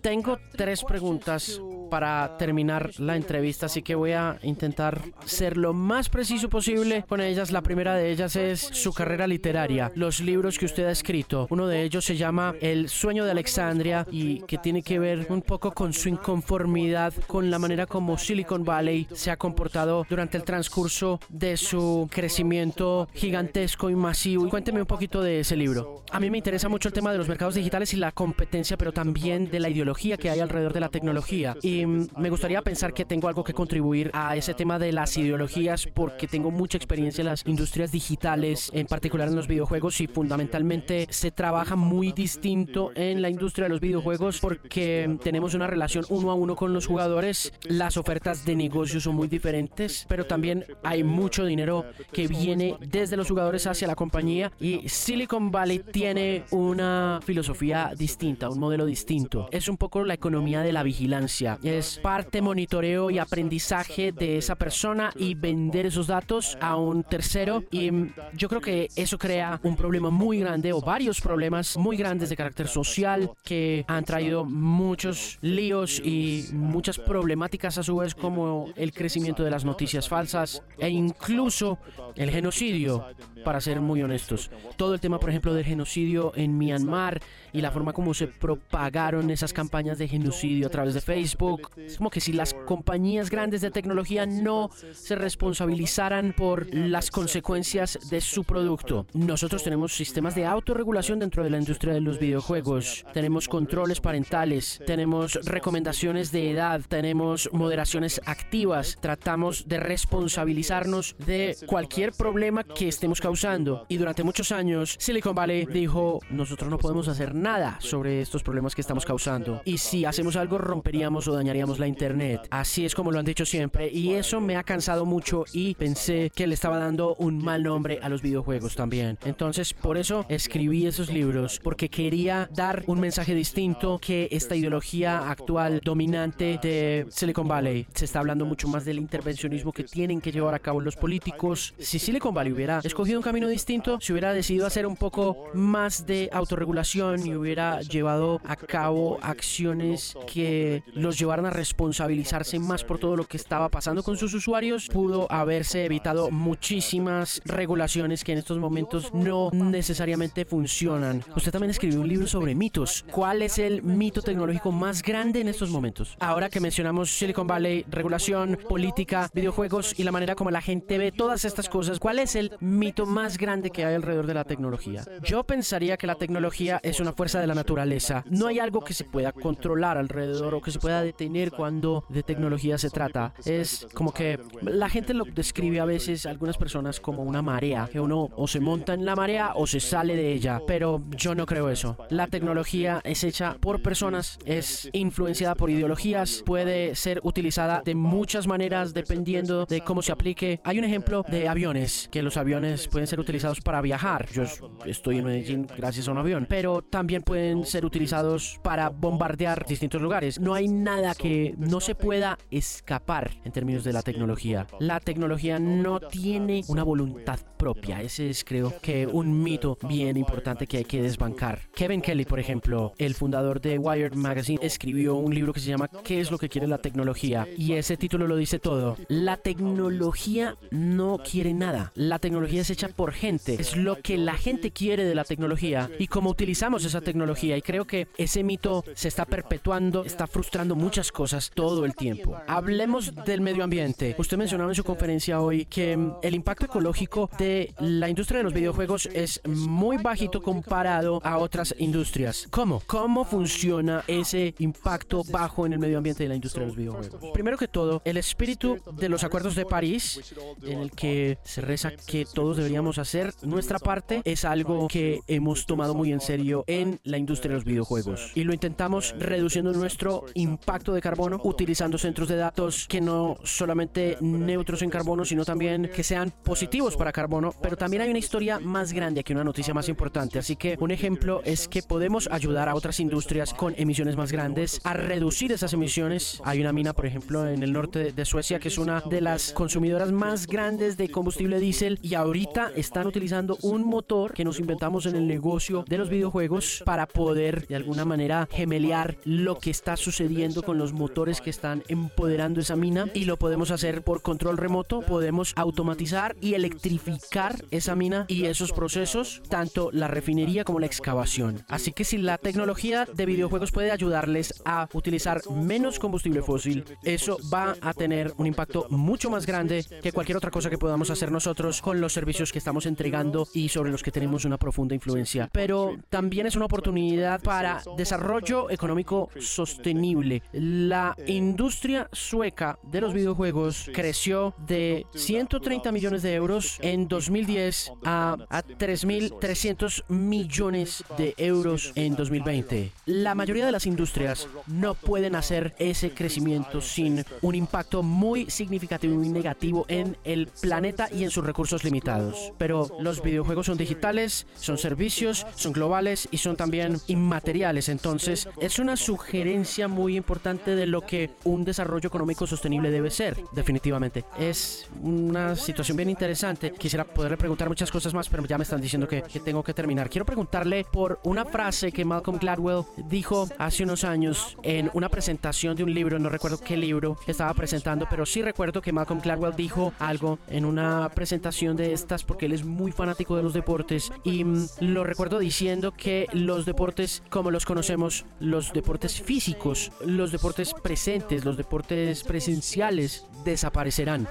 Tengo 0.00 0.38
tres 0.56 0.84
preguntas 0.84 1.60
para 2.06 2.38
terminar 2.38 2.90
la 2.98 3.16
entrevista, 3.16 3.66
así 3.66 3.82
que 3.82 3.96
voy 3.96 4.12
a 4.12 4.38
intentar 4.42 5.00
ser 5.24 5.56
lo 5.56 5.72
más 5.72 6.08
preciso 6.08 6.48
posible 6.48 7.04
con 7.08 7.20
ellas. 7.20 7.50
La 7.50 7.62
primera 7.62 7.96
de 7.96 8.12
ellas 8.12 8.36
es 8.36 8.60
su 8.60 8.92
carrera 8.92 9.26
literaria, 9.26 9.90
los 9.96 10.20
libros 10.20 10.56
que 10.56 10.66
usted 10.66 10.84
ha 10.84 10.92
escrito. 10.92 11.48
Uno 11.50 11.66
de 11.66 11.82
ellos 11.82 12.04
se 12.04 12.16
llama 12.16 12.54
El 12.60 12.88
sueño 12.88 13.24
de 13.24 13.32
Alexandria 13.32 14.06
y 14.08 14.42
que 14.42 14.56
tiene 14.58 14.82
que 14.82 15.00
ver 15.00 15.26
un 15.30 15.42
poco 15.42 15.72
con 15.72 15.92
su 15.92 16.08
inconformidad 16.08 17.12
con 17.26 17.50
la 17.50 17.58
manera 17.58 17.86
como 17.86 18.16
Silicon 18.18 18.64
Valley 18.64 19.08
se 19.12 19.32
ha 19.32 19.36
comportado 19.36 20.06
durante 20.08 20.36
el 20.36 20.44
transcurso 20.44 21.18
de 21.28 21.56
su 21.56 22.08
crecimiento 22.12 23.08
gigantesco 23.14 23.90
y 23.90 23.96
masivo. 23.96 24.48
Cuénteme 24.48 24.80
un 24.80 24.86
poquito 24.86 25.22
de 25.22 25.40
ese 25.40 25.56
libro. 25.56 26.04
A 26.12 26.20
mí 26.20 26.30
me 26.30 26.38
interesa 26.38 26.68
mucho 26.68 26.88
el 26.88 26.94
tema 26.94 27.10
de 27.10 27.18
los 27.18 27.28
mercados 27.28 27.56
digitales 27.56 27.92
y 27.94 27.96
la 27.96 28.12
competencia, 28.12 28.76
pero 28.76 28.92
también 28.92 29.50
de 29.50 29.58
la 29.58 29.68
ideología 29.68 30.16
que 30.16 30.30
hay 30.30 30.38
alrededor 30.38 30.72
de 30.72 30.80
la 30.80 30.88
tecnología. 30.88 31.56
Y 31.62 31.84
me 32.16 32.30
gustaría 32.30 32.62
pensar 32.62 32.92
que 32.92 33.04
tengo 33.04 33.28
algo 33.28 33.44
que 33.44 33.54
contribuir 33.54 34.10
a 34.12 34.36
ese 34.36 34.54
tema 34.54 34.78
de 34.78 34.92
las 34.92 35.16
ideologías 35.16 35.86
porque 35.94 36.26
tengo 36.26 36.50
mucha 36.50 36.76
experiencia 36.76 37.22
en 37.22 37.28
las 37.28 37.46
industrias 37.46 37.92
digitales, 37.92 38.70
en 38.74 38.86
particular 38.86 39.28
en 39.28 39.36
los 39.36 39.46
videojuegos 39.46 40.00
y 40.00 40.06
fundamentalmente 40.06 41.06
se 41.10 41.30
trabaja 41.30 41.76
muy 41.76 42.12
distinto 42.12 42.90
en 42.94 43.22
la 43.22 43.30
industria 43.30 43.64
de 43.64 43.70
los 43.70 43.80
videojuegos 43.80 44.40
porque 44.40 45.18
tenemos 45.22 45.54
una 45.54 45.66
relación 45.66 46.04
uno 46.08 46.30
a 46.30 46.34
uno 46.34 46.56
con 46.56 46.72
los 46.72 46.86
jugadores, 46.86 47.52
las 47.68 47.96
ofertas 47.96 48.44
de 48.44 48.56
negocio 48.56 49.00
son 49.00 49.14
muy 49.14 49.28
diferentes, 49.28 50.06
pero 50.08 50.26
también 50.26 50.64
hay 50.82 51.04
mucho 51.04 51.44
dinero 51.44 51.84
que 52.12 52.26
viene 52.26 52.76
desde 52.80 53.16
los 53.16 53.28
jugadores 53.28 53.66
hacia 53.66 53.86
la 53.86 53.94
compañía 53.94 54.52
y 54.60 54.88
Silicon 54.88 55.50
Valley 55.50 55.78
tiene 55.78 56.44
una 56.50 57.20
filosofía 57.24 57.92
distinta, 57.96 58.50
un 58.50 58.58
modelo 58.58 58.86
distinto. 58.86 59.48
Es 59.50 59.68
un 59.68 59.76
poco 59.76 60.04
la 60.04 60.14
economía 60.14 60.62
de 60.62 60.72
la 60.72 60.82
vigilancia 60.82 60.96
vigilancia, 60.96 61.58
parte 62.02 62.40
monitoreo 62.40 63.10
y 63.10 63.18
aprendizaje 63.18 64.12
de 64.12 64.38
esa 64.38 64.54
persona 64.54 65.12
y 65.16 65.34
vender 65.34 65.86
esos 65.86 66.06
datos 66.06 66.56
a 66.60 66.76
un 66.76 67.02
tercero. 67.02 67.64
Y 67.70 67.90
yo 68.34 68.48
creo 68.48 68.60
que 68.60 68.88
eso 68.96 69.18
crea 69.18 69.60
un 69.62 69.76
problema 69.76 70.10
muy 70.10 70.40
grande 70.40 70.72
o 70.72 70.80
varios 70.80 71.20
problemas 71.20 71.76
muy 71.76 71.96
grandes 71.96 72.28
de 72.28 72.36
carácter 72.36 72.68
social 72.68 73.30
que 73.42 73.84
han 73.88 74.04
traído 74.04 74.44
muchos 74.44 75.38
líos 75.40 76.00
y 76.04 76.46
muchas 76.52 76.98
problemáticas 76.98 77.78
a 77.78 77.82
su 77.82 77.96
vez 77.96 78.14
como 78.14 78.68
el 78.76 78.92
crecimiento 78.92 79.42
de 79.44 79.50
las 79.50 79.64
noticias 79.64 80.08
falsas 80.08 80.62
e 80.78 80.88
incluso 80.88 81.78
el 82.14 82.30
genocidio, 82.30 83.04
para 83.44 83.60
ser 83.60 83.80
muy 83.80 84.02
honestos. 84.02 84.50
Todo 84.76 84.94
el 84.94 85.00
tema, 85.00 85.18
por 85.18 85.30
ejemplo, 85.30 85.54
del 85.54 85.64
genocidio 85.64 86.32
en 86.34 86.56
Myanmar 86.56 87.20
y 87.52 87.60
la 87.60 87.70
forma 87.70 87.92
como 87.92 88.14
se 88.14 88.26
propagaron 88.26 89.30
esas 89.30 89.52
campañas 89.52 89.98
de 89.98 90.08
genocidio 90.08 90.66
a 90.66 90.70
través 90.70 90.94
de 90.94 91.00
Facebook. 91.00 91.70
Es 91.76 91.96
como 91.96 92.10
que 92.10 92.20
si 92.20 92.32
las 92.32 92.54
compañías 92.54 93.30
grandes 93.30 93.60
de 93.60 93.70
tecnología 93.70 94.26
no 94.26 94.70
se 94.92 95.14
responsabilizaran 95.14 96.34
por 96.36 96.72
las 96.74 97.10
consecuencias 97.10 97.98
de 98.10 98.20
su 98.20 98.44
producto. 98.44 99.06
Nosotros 99.14 99.62
tenemos 99.62 99.94
sistemas 99.94 100.34
de 100.34 100.46
autorregulación 100.46 101.18
dentro 101.18 101.42
de 101.42 101.50
la 101.50 101.58
industria 101.58 101.94
de 101.94 102.00
los 102.00 102.18
videojuegos. 102.18 103.04
Tenemos 103.12 103.48
controles 103.48 104.00
parentales, 104.00 104.80
tenemos 104.86 105.34
recomendaciones 105.44 106.32
de 106.32 106.50
edad, 106.50 106.80
tenemos 106.88 107.48
moderaciones 107.52 108.20
activas. 108.26 108.98
Tratamos 109.00 109.66
de 109.68 109.80
responsabilizarnos 109.80 111.16
de 111.26 111.56
cualquier 111.66 112.12
problema 112.12 112.64
que 112.64 112.88
estemos 112.88 113.20
causando. 113.26 113.86
Y 113.88 113.96
durante 113.96 114.22
muchos 114.22 114.52
años, 114.52 114.94
Silicon 115.00 115.34
Valley 115.34 115.66
dijo, 115.66 116.20
nosotros 116.30 116.70
no 116.70 116.78
podemos 116.78 117.08
hacer 117.08 117.34
nada 117.34 117.76
sobre 117.80 118.20
estos 118.20 118.44
problemas 118.44 118.72
que 118.76 118.82
estamos 118.82 119.04
causando. 119.04 119.62
Y 119.64 119.78
si 119.78 120.04
hacemos 120.04 120.36
algo, 120.36 120.58
romperíamos 120.58 121.26
o 121.26 121.32
dañaríamos 121.32 121.80
la 121.80 121.88
Internet. 121.88 122.46
Así 122.52 122.84
es 122.84 122.94
como 122.94 123.10
lo 123.10 123.18
han 123.18 123.24
dicho 123.24 123.44
siempre. 123.44 123.90
Y 123.90 124.12
eso 124.12 124.40
me 124.40 124.56
ha 124.56 124.62
cansado 124.62 125.04
mucho 125.04 125.44
y 125.52 125.74
pensé 125.74 126.30
que 126.32 126.46
le 126.46 126.54
estaba 126.54 126.78
dando 126.78 127.16
un 127.16 127.42
mal 127.42 127.64
nombre 127.64 127.98
a 128.00 128.08
los 128.08 128.22
videojuegos 128.22 128.76
también. 128.76 129.18
Entonces, 129.24 129.74
por 129.74 129.96
eso 129.96 130.24
escribí 130.28 130.86
esos 130.86 131.12
libros, 131.12 131.58
porque 131.64 131.88
quería 131.88 132.48
dar 132.54 132.84
un 132.86 133.00
mensaje 133.00 133.34
distinto 133.34 133.98
que 134.00 134.28
esta 134.30 134.54
ideología 134.54 135.28
actual 135.28 135.80
dominante 135.82 136.60
de 136.62 137.06
Silicon 137.10 137.48
Valley. 137.48 137.88
Se 137.92 138.04
está 138.04 138.20
hablando 138.20 138.46
mucho 138.46 138.68
más 138.68 138.84
del 138.84 138.98
intervencionismo 138.98 139.72
que 139.72 139.82
tienen 139.82 140.20
que 140.20 140.30
llevar 140.30 140.54
a 140.54 140.60
cabo 140.60 140.80
los 140.80 140.94
políticos. 140.94 141.74
Si 141.76 141.98
Silicon 141.98 142.32
Valley 142.32 142.52
hubiera 142.52 142.78
escogido 142.84 143.15
un 143.16 143.22
camino 143.22 143.48
distinto, 143.48 143.98
se 144.00 144.12
hubiera 144.12 144.32
decidido 144.32 144.66
hacer 144.66 144.86
un 144.86 144.96
poco 144.96 145.46
más 145.54 146.06
de 146.06 146.28
autorregulación 146.32 147.26
y 147.26 147.34
hubiera 147.34 147.80
llevado 147.80 148.40
a 148.44 148.56
cabo 148.56 149.18
acciones 149.22 150.16
que 150.32 150.82
los 150.94 151.18
llevaran 151.18 151.46
a 151.46 151.50
responsabilizarse 151.50 152.58
más 152.58 152.84
por 152.84 152.98
todo 152.98 153.16
lo 153.16 153.24
que 153.24 153.36
estaba 153.36 153.68
pasando 153.68 154.02
con 154.02 154.16
sus 154.16 154.34
usuarios, 154.34 154.88
pudo 154.88 155.30
haberse 155.30 155.84
evitado 155.84 156.30
muchísimas 156.30 157.40
regulaciones 157.44 158.24
que 158.24 158.32
en 158.32 158.38
estos 158.38 158.58
momentos 158.58 159.12
no 159.14 159.50
necesariamente 159.52 160.44
funcionan. 160.44 161.22
Usted 161.34 161.52
también 161.52 161.70
escribió 161.70 162.00
un 162.00 162.08
libro 162.08 162.26
sobre 162.26 162.54
mitos. 162.54 163.04
¿Cuál 163.10 163.42
es 163.42 163.58
el 163.58 163.82
mito 163.82 164.22
tecnológico 164.22 164.72
más 164.72 165.02
grande 165.02 165.40
en 165.40 165.48
estos 165.48 165.70
momentos? 165.70 166.16
Ahora 166.20 166.48
que 166.48 166.60
mencionamos 166.60 167.10
Silicon 167.10 167.46
Valley, 167.46 167.84
regulación, 167.88 168.58
política, 168.68 169.30
videojuegos 169.32 169.98
y 169.98 170.04
la 170.04 170.12
manera 170.12 170.34
como 170.34 170.50
la 170.50 170.60
gente 170.60 170.98
ve 170.98 171.12
todas 171.12 171.44
estas 171.44 171.68
cosas, 171.68 171.98
¿cuál 171.98 172.18
es 172.18 172.36
el 172.36 172.52
mito 172.60 173.05
más 173.06 173.38
grande 173.38 173.70
que 173.70 173.84
hay 173.84 173.94
alrededor 173.94 174.26
de 174.26 174.34
la 174.34 174.44
tecnología? 174.44 175.04
Yo 175.22 175.44
pensaría 175.44 175.96
que 175.96 176.06
la 176.06 176.16
tecnología 176.16 176.80
es 176.82 177.00
una 177.00 177.12
fuerza 177.12 177.40
de 177.40 177.46
la 177.46 177.54
naturaleza. 177.54 178.24
No 178.28 178.48
hay 178.48 178.58
algo 178.58 178.82
que 178.82 178.94
se 178.94 179.04
pueda 179.04 179.32
controlar 179.32 179.96
alrededor 179.96 180.54
o 180.54 180.60
que 180.60 180.70
se 180.70 180.78
pueda 180.78 181.02
detener 181.02 181.50
cuando 181.50 182.04
de 182.08 182.22
tecnología 182.22 182.78
se 182.78 182.90
trata. 182.90 183.32
Es 183.44 183.86
como 183.94 184.12
que 184.12 184.38
la 184.62 184.88
gente 184.88 185.14
lo 185.14 185.24
describe 185.24 185.80
a 185.80 185.84
veces, 185.84 186.26
algunas 186.26 186.58
personas, 186.58 187.00
como 187.00 187.22
una 187.22 187.42
marea, 187.42 187.88
que 187.90 188.00
uno 188.00 188.30
o 188.36 188.46
se 188.46 188.60
monta 188.60 188.94
en 188.94 189.04
la 189.04 189.16
marea 189.16 189.52
o 189.54 189.66
se 189.66 189.80
sale 189.80 190.16
de 190.16 190.32
ella, 190.32 190.60
pero 190.66 191.02
yo 191.10 191.34
no 191.34 191.46
creo 191.46 191.70
eso. 191.70 191.96
La 192.10 192.26
tecnología 192.26 193.00
es 193.04 193.24
hecha 193.24 193.56
por 193.60 193.82
personas, 193.82 194.38
es 194.44 194.88
influenciada 194.92 195.54
por 195.54 195.70
ideologías, 195.70 196.42
puede 196.44 196.94
ser 196.94 197.20
utilizada 197.22 197.82
de 197.84 197.94
muchas 197.94 198.46
maneras 198.46 198.94
dependiendo 198.94 199.66
de 199.66 199.80
cómo 199.80 200.02
se 200.02 200.12
aplique. 200.12 200.60
Hay 200.64 200.78
un 200.78 200.84
ejemplo 200.84 201.24
de 201.28 201.48
aviones, 201.48 202.08
que 202.10 202.22
los 202.22 202.36
aviones 202.36 202.88
pueden 202.96 203.06
ser 203.06 203.20
utilizados 203.20 203.60
para 203.60 203.82
viajar. 203.82 204.26
Yo 204.32 204.44
estoy 204.86 205.18
en 205.18 205.26
Medellín 205.26 205.66
gracias 205.76 206.08
a 206.08 206.12
un 206.12 206.16
avión, 206.16 206.46
pero 206.48 206.80
también 206.80 207.20
pueden 207.20 207.66
ser 207.66 207.84
utilizados 207.84 208.58
para 208.62 208.88
bombardear 208.88 209.66
distintos 209.66 210.00
lugares. 210.00 210.40
No 210.40 210.54
hay 210.54 210.66
nada 210.66 211.14
que 211.14 211.54
no 211.58 211.80
se 211.80 211.94
pueda 211.94 212.38
escapar 212.50 213.32
en 213.44 213.52
términos 213.52 213.84
de 213.84 213.92
la 213.92 214.00
tecnología. 214.00 214.66
La 214.80 214.98
tecnología 214.98 215.58
no 215.58 216.00
tiene 216.00 216.62
una 216.68 216.84
voluntad 216.84 217.38
propia. 217.58 218.00
Ese 218.00 218.30
es 218.30 218.44
creo 218.44 218.72
que 218.80 219.06
un 219.06 219.42
mito 219.42 219.76
bien 219.86 220.16
importante 220.16 220.66
que 220.66 220.78
hay 220.78 220.84
que 220.84 221.02
desbancar. 221.02 221.68
Kevin 221.74 222.00
Kelly, 222.00 222.24
por 222.24 222.40
ejemplo, 222.40 222.94
el 222.96 223.14
fundador 223.14 223.60
de 223.60 223.78
Wired 223.78 224.14
Magazine, 224.14 224.60
escribió 224.62 225.16
un 225.16 225.34
libro 225.34 225.52
que 225.52 225.60
se 225.60 225.68
llama 225.68 225.88
¿Qué 226.02 226.20
es 226.20 226.30
lo 226.30 226.38
que 226.38 226.48
quiere 226.48 226.66
la 226.66 226.78
tecnología? 226.78 227.46
Y 227.58 227.74
ese 227.74 227.98
título 227.98 228.26
lo 228.26 228.36
dice 228.36 228.58
todo. 228.58 228.96
La 229.08 229.36
tecnología 229.36 230.56
no 230.70 231.18
quiere 231.18 231.52
nada. 231.52 231.92
La 231.94 232.18
tecnología 232.18 232.62
es 232.62 232.70
hecha 232.70 232.85
por 232.88 233.12
gente. 233.12 233.56
Es 233.58 233.76
lo 233.76 234.00
que 234.00 234.16
la 234.16 234.34
gente 234.34 234.70
quiere 234.70 235.04
de 235.04 235.14
la 235.14 235.24
tecnología 235.24 235.90
y 235.98 236.06
cómo 236.06 236.30
utilizamos 236.30 236.84
esa 236.84 237.00
tecnología. 237.00 237.56
Y 237.56 237.62
creo 237.62 237.86
que 237.86 238.08
ese 238.16 238.42
mito 238.42 238.84
se 238.94 239.08
está 239.08 239.24
perpetuando, 239.24 240.04
está 240.04 240.26
frustrando 240.26 240.74
muchas 240.74 241.12
cosas 241.12 241.50
todo 241.54 241.84
el 241.84 241.94
tiempo. 241.94 242.36
Hablemos 242.46 243.14
del 243.24 243.40
medio 243.40 243.64
ambiente. 243.64 244.14
Usted 244.18 244.36
mencionaba 244.36 244.70
en 244.70 244.74
su 244.74 244.84
conferencia 244.84 245.40
hoy 245.40 245.64
que 245.64 245.96
mm, 245.96 246.14
el 246.22 246.34
impacto 246.34 246.66
ecológico 246.66 247.30
de 247.38 247.74
la 247.78 248.08
industria 248.08 248.38
de 248.38 248.44
los 248.44 248.54
videojuegos 248.54 249.08
es 249.12 249.40
muy 249.46 249.98
bajito 249.98 250.42
comparado 250.42 251.20
a 251.24 251.38
otras 251.38 251.74
industrias. 251.78 252.46
¿Cómo? 252.50 252.82
¿Cómo 252.86 253.24
funciona 253.24 254.04
ese 254.06 254.54
impacto 254.58 255.22
bajo 255.30 255.66
en 255.66 255.72
el 255.72 255.78
medio 255.78 255.98
ambiente 255.98 256.22
de 256.22 256.28
la 256.28 256.34
industria 256.34 256.62
de 256.62 256.68
los 256.68 256.76
videojuegos? 256.76 257.30
Primero 257.32 257.58
que 257.58 257.68
todo, 257.68 258.02
el 258.04 258.16
espíritu 258.16 258.78
de 258.92 259.08
los 259.08 259.24
acuerdos 259.24 259.54
de 259.54 259.66
París, 259.66 260.34
en 260.62 260.80
el 260.80 260.90
que 260.92 261.38
se 261.44 261.60
reza 261.60 261.90
que 261.90 262.24
todos 262.24 262.56
deberíamos 262.76 262.98
hacer 262.98 263.32
nuestra 263.40 263.78
parte, 263.78 264.20
es 264.24 264.44
algo 264.44 264.86
que 264.88 265.20
hemos 265.28 265.64
tomado 265.64 265.94
muy 265.94 266.12
en 266.12 266.20
serio 266.20 266.62
en 266.66 267.00
la 267.04 267.16
industria 267.16 267.50
de 267.50 267.54
los 267.54 267.64
videojuegos. 267.64 268.32
Y 268.34 268.44
lo 268.44 268.52
intentamos 268.52 269.14
reduciendo 269.18 269.72
nuestro 269.72 270.26
impacto 270.34 270.92
de 270.92 271.00
carbono 271.00 271.40
utilizando 271.42 271.96
centros 271.96 272.28
de 272.28 272.36
datos 272.36 272.86
que 272.86 273.00
no 273.00 273.38
solamente 273.44 274.18
neutros 274.20 274.82
en 274.82 274.90
carbono, 274.90 275.24
sino 275.24 275.46
también 275.46 275.90
que 275.94 276.02
sean 276.02 276.30
positivos 276.44 276.98
para 276.98 277.12
carbono. 277.12 277.54
Pero 277.62 277.78
también 277.78 278.02
hay 278.02 278.10
una 278.10 278.18
historia 278.18 278.60
más 278.60 278.92
grande 278.92 279.20
aquí, 279.20 279.32
una 279.32 279.44
noticia 279.44 279.72
más 279.72 279.88
importante. 279.88 280.38
Así 280.38 280.56
que 280.56 280.76
un 280.78 280.90
ejemplo 280.90 281.40
es 281.44 281.68
que 281.68 281.82
podemos 281.82 282.28
ayudar 282.30 282.68
a 282.68 282.74
otras 282.74 283.00
industrias 283.00 283.54
con 283.54 283.72
emisiones 283.78 284.16
más 284.16 284.32
grandes 284.32 284.82
a 284.84 284.92
reducir 284.92 285.50
esas 285.50 285.72
emisiones. 285.72 286.42
Hay 286.44 286.60
una 286.60 286.74
mina, 286.74 286.92
por 286.92 287.06
ejemplo, 287.06 287.48
en 287.48 287.62
el 287.62 287.72
norte 287.72 288.12
de 288.12 288.24
Suecia 288.26 288.58
que 288.58 288.68
es 288.68 288.76
una 288.76 289.00
de 289.00 289.22
las 289.22 289.52
consumidoras 289.52 290.12
más 290.12 290.46
grandes 290.46 290.98
de 290.98 291.08
combustible 291.08 291.58
diésel 291.58 291.98
y 292.02 292.14
ahorita 292.14 292.65
están 292.74 293.06
utilizando 293.06 293.58
un 293.62 293.84
motor 293.84 294.32
que 294.32 294.44
nos 294.44 294.58
inventamos 294.58 295.06
en 295.06 295.16
el 295.16 295.26
negocio 295.26 295.84
de 295.88 295.98
los 295.98 296.08
videojuegos 296.08 296.82
para 296.84 297.06
poder 297.06 297.66
de 297.66 297.76
alguna 297.76 298.04
manera 298.04 298.48
gemelear 298.50 299.16
lo 299.24 299.58
que 299.58 299.70
está 299.70 299.96
sucediendo 299.96 300.62
con 300.62 300.78
los 300.78 300.92
motores 300.92 301.40
que 301.40 301.50
están 301.50 301.82
empoderando 301.88 302.60
esa 302.60 302.76
mina 302.76 303.06
y 303.14 303.24
lo 303.24 303.36
podemos 303.36 303.70
hacer 303.70 304.02
por 304.02 304.22
control 304.22 304.56
remoto, 304.56 305.02
podemos 305.02 305.52
automatizar 305.56 306.36
y 306.40 306.54
electrificar 306.54 307.64
esa 307.70 307.94
mina 307.94 308.24
y 308.28 308.46
esos 308.46 308.72
procesos, 308.72 309.42
tanto 309.48 309.90
la 309.92 310.08
refinería 310.08 310.64
como 310.64 310.80
la 310.80 310.86
excavación. 310.86 311.64
Así 311.68 311.92
que 311.92 312.04
si 312.04 312.18
la 312.18 312.38
tecnología 312.38 313.06
de 313.12 313.26
videojuegos 313.26 313.72
puede 313.72 313.90
ayudarles 313.90 314.54
a 314.64 314.88
utilizar 314.92 315.40
menos 315.50 315.98
combustible 315.98 316.42
fósil, 316.42 316.84
eso 317.02 317.38
va 317.52 317.76
a 317.80 317.92
tener 317.92 318.32
un 318.36 318.46
impacto 318.46 318.86
mucho 318.90 319.30
más 319.30 319.46
grande 319.46 319.84
que 320.02 320.12
cualquier 320.12 320.38
otra 320.38 320.50
cosa 320.50 320.70
que 320.70 320.78
podamos 320.78 321.10
hacer 321.10 321.30
nosotros 321.30 321.80
con 321.80 322.00
los 322.00 322.12
servicios 322.12 322.52
que 322.56 322.58
estamos 322.60 322.86
entregando 322.86 323.46
y 323.52 323.68
sobre 323.68 323.90
los 323.90 324.02
que 324.02 324.10
tenemos 324.10 324.46
una 324.46 324.56
profunda 324.56 324.94
influencia. 324.94 325.50
Pero 325.52 325.98
también 326.08 326.46
es 326.46 326.56
una 326.56 326.64
oportunidad 326.64 327.42
para 327.42 327.82
desarrollo 327.98 328.70
económico 328.70 329.28
sostenible. 329.38 330.42
La 330.52 331.14
industria 331.26 332.08
sueca 332.12 332.78
de 332.82 333.02
los 333.02 333.12
videojuegos 333.12 333.90
creció 333.92 334.54
de 334.66 335.04
130 335.14 335.92
millones 335.92 336.22
de 336.22 336.32
euros 336.32 336.78
en 336.80 337.08
2010 337.08 337.92
a, 338.06 338.38
a 338.48 338.62
3.300 338.62 340.04
millones 340.08 341.04
de 341.18 341.34
euros 341.36 341.92
en 341.94 342.16
2020. 342.16 342.90
La 343.04 343.34
mayoría 343.34 343.66
de 343.66 343.72
las 343.72 343.84
industrias 343.84 344.48
no 344.66 344.94
pueden 344.94 345.34
hacer 345.34 345.74
ese 345.78 346.12
crecimiento 346.12 346.80
sin 346.80 347.22
un 347.42 347.54
impacto 347.54 348.02
muy 348.02 348.48
significativo 348.48 349.22
y 349.22 349.28
negativo 349.28 349.84
en 349.88 350.16
el 350.24 350.46
planeta 350.46 351.10
y 351.12 351.22
en 351.22 351.30
sus 351.30 351.44
recursos 351.44 351.84
limitados. 351.84 352.45
Pero 352.58 352.88
los 353.00 353.22
videojuegos 353.22 353.66
son 353.66 353.78
digitales, 353.78 354.46
son 354.56 354.78
servicios, 354.78 355.46
son 355.54 355.72
globales 355.72 356.28
y 356.30 356.38
son 356.38 356.56
también 356.56 356.98
inmateriales. 357.06 357.88
Entonces, 357.88 358.48
es 358.60 358.78
una 358.78 358.96
sugerencia 358.96 359.88
muy 359.88 360.16
importante 360.16 360.74
de 360.74 360.86
lo 360.86 361.02
que 361.02 361.30
un 361.44 361.64
desarrollo 361.64 362.06
económico 362.06 362.46
sostenible 362.46 362.90
debe 362.90 363.10
ser, 363.10 363.36
definitivamente. 363.52 364.24
Es 364.38 364.88
una 365.02 365.56
situación 365.56 365.96
bien 365.96 366.10
interesante. 366.10 366.72
Quisiera 366.72 367.04
poderle 367.04 367.36
preguntar 367.36 367.68
muchas 367.68 367.90
cosas 367.90 368.14
más, 368.14 368.28
pero 368.28 368.44
ya 368.46 368.58
me 368.58 368.64
están 368.64 368.80
diciendo 368.80 369.08
que, 369.08 369.22
que 369.22 369.40
tengo 369.40 369.62
que 369.62 369.74
terminar. 369.74 370.08
Quiero 370.10 370.24
preguntarle 370.24 370.84
por 370.84 371.20
una 371.24 371.44
frase 371.44 371.92
que 371.92 372.04
Malcolm 372.04 372.38
Gladwell 372.38 372.84
dijo 373.08 373.48
hace 373.58 373.84
unos 373.84 374.04
años 374.04 374.56
en 374.62 374.90
una 374.94 375.08
presentación 375.08 375.76
de 375.76 375.84
un 375.84 375.92
libro, 375.92 376.18
no 376.18 376.28
recuerdo 376.28 376.58
qué 376.58 376.76
libro 376.76 377.18
estaba 377.26 377.52
presentando, 377.54 378.06
pero 378.08 378.26
sí 378.26 378.42
recuerdo 378.42 378.80
que 378.82 378.92
Malcolm 378.92 379.20
Gladwell 379.20 379.56
dijo 379.56 379.92
algo 379.98 380.38
en 380.48 380.64
una 380.64 381.08
presentación 381.10 381.76
de 381.76 381.92
estas 381.92 382.24
porque 382.26 382.46
él 382.46 382.52
es 382.52 382.64
muy 382.64 382.92
fanático 382.92 383.36
de 383.36 383.42
los 383.42 383.54
deportes 383.54 384.12
y 384.24 384.44
mm, 384.44 384.66
lo 384.80 385.04
recuerdo 385.04 385.38
diciendo 385.38 385.92
que 385.92 386.26
los 386.32 386.66
deportes 386.66 387.22
como 387.30 387.50
los 387.50 387.64
conocemos, 387.64 388.24
los 388.40 388.72
deportes 388.72 389.20
físicos, 389.20 389.92
los 390.04 390.32
deportes 390.32 390.74
presentes, 390.74 391.44
los 391.44 391.56
deportes 391.56 392.22
presenciales 392.24 393.26
desaparecerán 393.44 394.28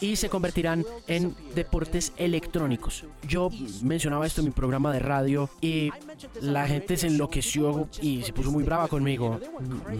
y 0.00 0.16
se 0.16 0.28
convertirán 0.28 0.84
en 1.06 1.34
deportes 1.54 2.12
electrónicos. 2.16 3.04
Yo 3.26 3.50
mencionaba 3.82 4.26
esto 4.26 4.40
en 4.40 4.46
mi 4.46 4.52
programa 4.52 4.92
de 4.92 4.98
radio 4.98 5.48
y 5.60 5.90
la 6.40 6.66
gente 6.66 6.96
se 6.96 7.06
enloqueció 7.06 7.88
y 8.00 8.22
se 8.22 8.32
puso 8.32 8.50
muy 8.50 8.64
brava 8.64 8.88
conmigo. 8.88 9.40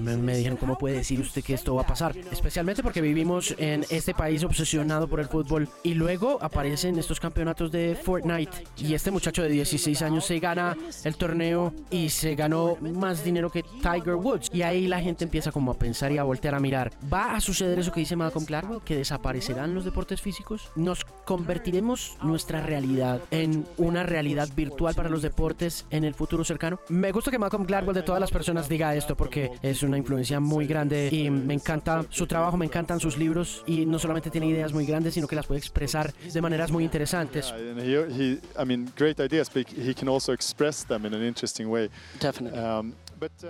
Me, 0.02 0.36
dijeron, 0.36 0.56
¿cómo 0.58 0.76
puede 0.76 0.96
decir 0.96 1.20
usted 1.20 1.42
que 1.42 1.54
esto 1.54 1.74
va 1.74 1.82
a 1.82 1.86
pasar? 1.86 2.16
Especialmente 2.16 2.82
porque 2.82 3.00
vivimos 3.00 3.54
en 3.58 3.84
este 3.90 4.14
país 4.14 4.44
obsesionado 4.44 5.08
por 5.08 5.20
el 5.20 5.26
fútbol 5.26 5.68
y 5.82 5.94
luego 5.94 6.38
aparecen 6.42 6.98
estos 6.98 7.20
campeonatos 7.20 7.70
de 7.70 7.96
Fortnite 8.00 8.64
y 8.76 8.94
este 8.94 9.10
muchacho 9.10 9.42
de 9.42 9.48
16 9.48 10.02
años 10.02 10.24
se 10.24 10.38
gana 10.38 10.76
el 11.04 11.16
torneo 11.16 11.72
y 11.90 12.08
se 12.08 12.34
ganó 12.34 12.76
más 12.80 13.24
dinero 13.24 13.50
que 13.50 13.62
Tiger 13.62 14.14
Woods. 14.16 14.50
Y 14.52 14.62
ahí 14.62 14.86
la 14.86 15.00
gente 15.00 15.24
empieza 15.24 15.52
como 15.52 15.72
a 15.72 15.74
pensar 15.74 16.12
y 16.12 16.18
a 16.18 16.22
voltear 16.24 16.54
a 16.54 16.60
mirar. 16.60 16.92
¿Va 17.12 17.34
a 17.34 17.40
suceder 17.40 17.78
eso 17.78 17.92
que 17.92 18.00
dice 18.00 18.16
Malcolm 18.16 18.44
Gladwell? 18.44 18.80
¿Que 18.82 18.96
desaparecerán 18.96 19.74
los 19.74 19.83
deportes 19.84 20.20
físicos? 20.20 20.70
¿Nos 20.74 21.04
convertiremos 21.24 22.16
nuestra 22.22 22.60
realidad 22.60 23.20
en 23.30 23.66
una 23.76 24.02
realidad 24.02 24.48
virtual 24.54 24.94
para 24.94 25.08
los 25.08 25.22
deportes 25.22 25.86
en 25.90 26.04
el 26.04 26.14
futuro 26.14 26.44
cercano? 26.44 26.80
Me 26.88 27.12
gusta 27.12 27.30
que 27.30 27.38
Malcolm 27.38 27.64
Gladwell 27.64 27.94
de 27.94 28.02
todas 28.02 28.20
las 28.20 28.30
personas 28.30 28.68
diga 28.68 28.94
esto 28.94 29.16
porque 29.16 29.50
es 29.62 29.82
una 29.82 29.98
influencia 29.98 30.40
muy 30.40 30.66
grande 30.66 31.08
y 31.10 31.30
me 31.30 31.54
encanta 31.54 32.04
su 32.10 32.26
trabajo, 32.26 32.56
me 32.56 32.66
encantan 32.66 33.00
sus 33.00 33.16
libros 33.16 33.62
y 33.66 33.86
no 33.86 33.98
solamente 33.98 34.30
tiene 34.30 34.46
ideas 34.46 34.72
muy 34.72 34.86
grandes, 34.86 35.14
sino 35.14 35.26
que 35.26 35.36
las 35.36 35.46
puede 35.46 35.58
expresar 35.58 36.12
de 36.14 36.40
maneras 36.40 36.70
muy 36.70 36.84
interesantes. 36.84 37.52
I 37.54 38.64
mean, 38.64 38.90
great 38.96 39.20
ideas, 39.20 39.50
but 39.52 39.66
he 39.68 39.94
can 39.94 40.08
also 40.08 40.32
express 40.32 40.84
them 40.86 41.06
in 41.06 41.14
an 41.14 41.22
interesting 41.22 41.68
way. 41.68 41.90
Definitely. 42.20 42.94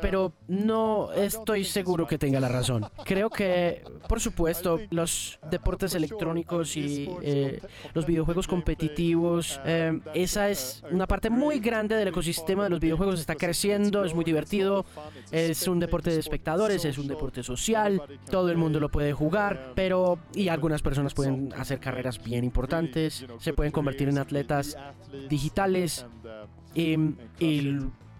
Pero 0.01 0.33
no 0.49 1.13
estoy 1.13 1.65
seguro 1.65 2.07
que 2.07 2.19
tenga 2.19 2.41
la 2.41 2.49
razón. 2.49 2.87
Creo 3.05 3.31
que, 3.31 3.83
por 4.09 4.21
supuesto, 4.21 4.81
los 4.91 5.39
deportes 5.51 5.95
electrónicos 5.95 6.77
y 6.77 7.09
eh, 7.23 7.61
los 7.93 8.07
videojuegos 8.07 8.47
competitivos, 8.47 9.61
eh, 9.65 10.01
esa 10.15 10.49
es 10.49 10.83
una 10.91 11.07
parte 11.07 11.31
muy 11.31 11.59
grande 11.61 11.97
del 11.97 12.09
ecosistema 12.09 12.65
de 12.65 12.71
los 12.71 12.81
videojuegos. 12.81 13.21
Está 13.21 13.35
creciendo, 13.35 14.05
es 14.05 14.15
muy 14.15 14.25
divertido, 14.25 14.85
es 15.31 15.67
un 15.69 15.81
deporte 15.81 16.11
de 16.11 16.21
espectadores, 16.21 16.85
es 16.85 16.99
un 16.99 17.07
deporte 17.07 17.43
social, 17.43 18.03
todo 18.31 18.51
el 18.51 18.57
mundo 18.57 18.81
lo 18.81 18.89
puede 18.91 19.13
jugar, 19.13 19.73
pero 19.75 20.19
y 20.35 20.49
algunas 20.49 20.83
personas 20.83 21.15
pueden 21.15 21.53
hacer 21.57 21.81
carreras 21.81 22.23
bien 22.23 22.45
importantes, 22.45 23.25
se 23.39 23.53
pueden 23.53 23.73
convertir 23.73 24.09
en 24.09 24.19
atletas 24.19 24.77
digitales 25.29 26.07
y 26.75 26.97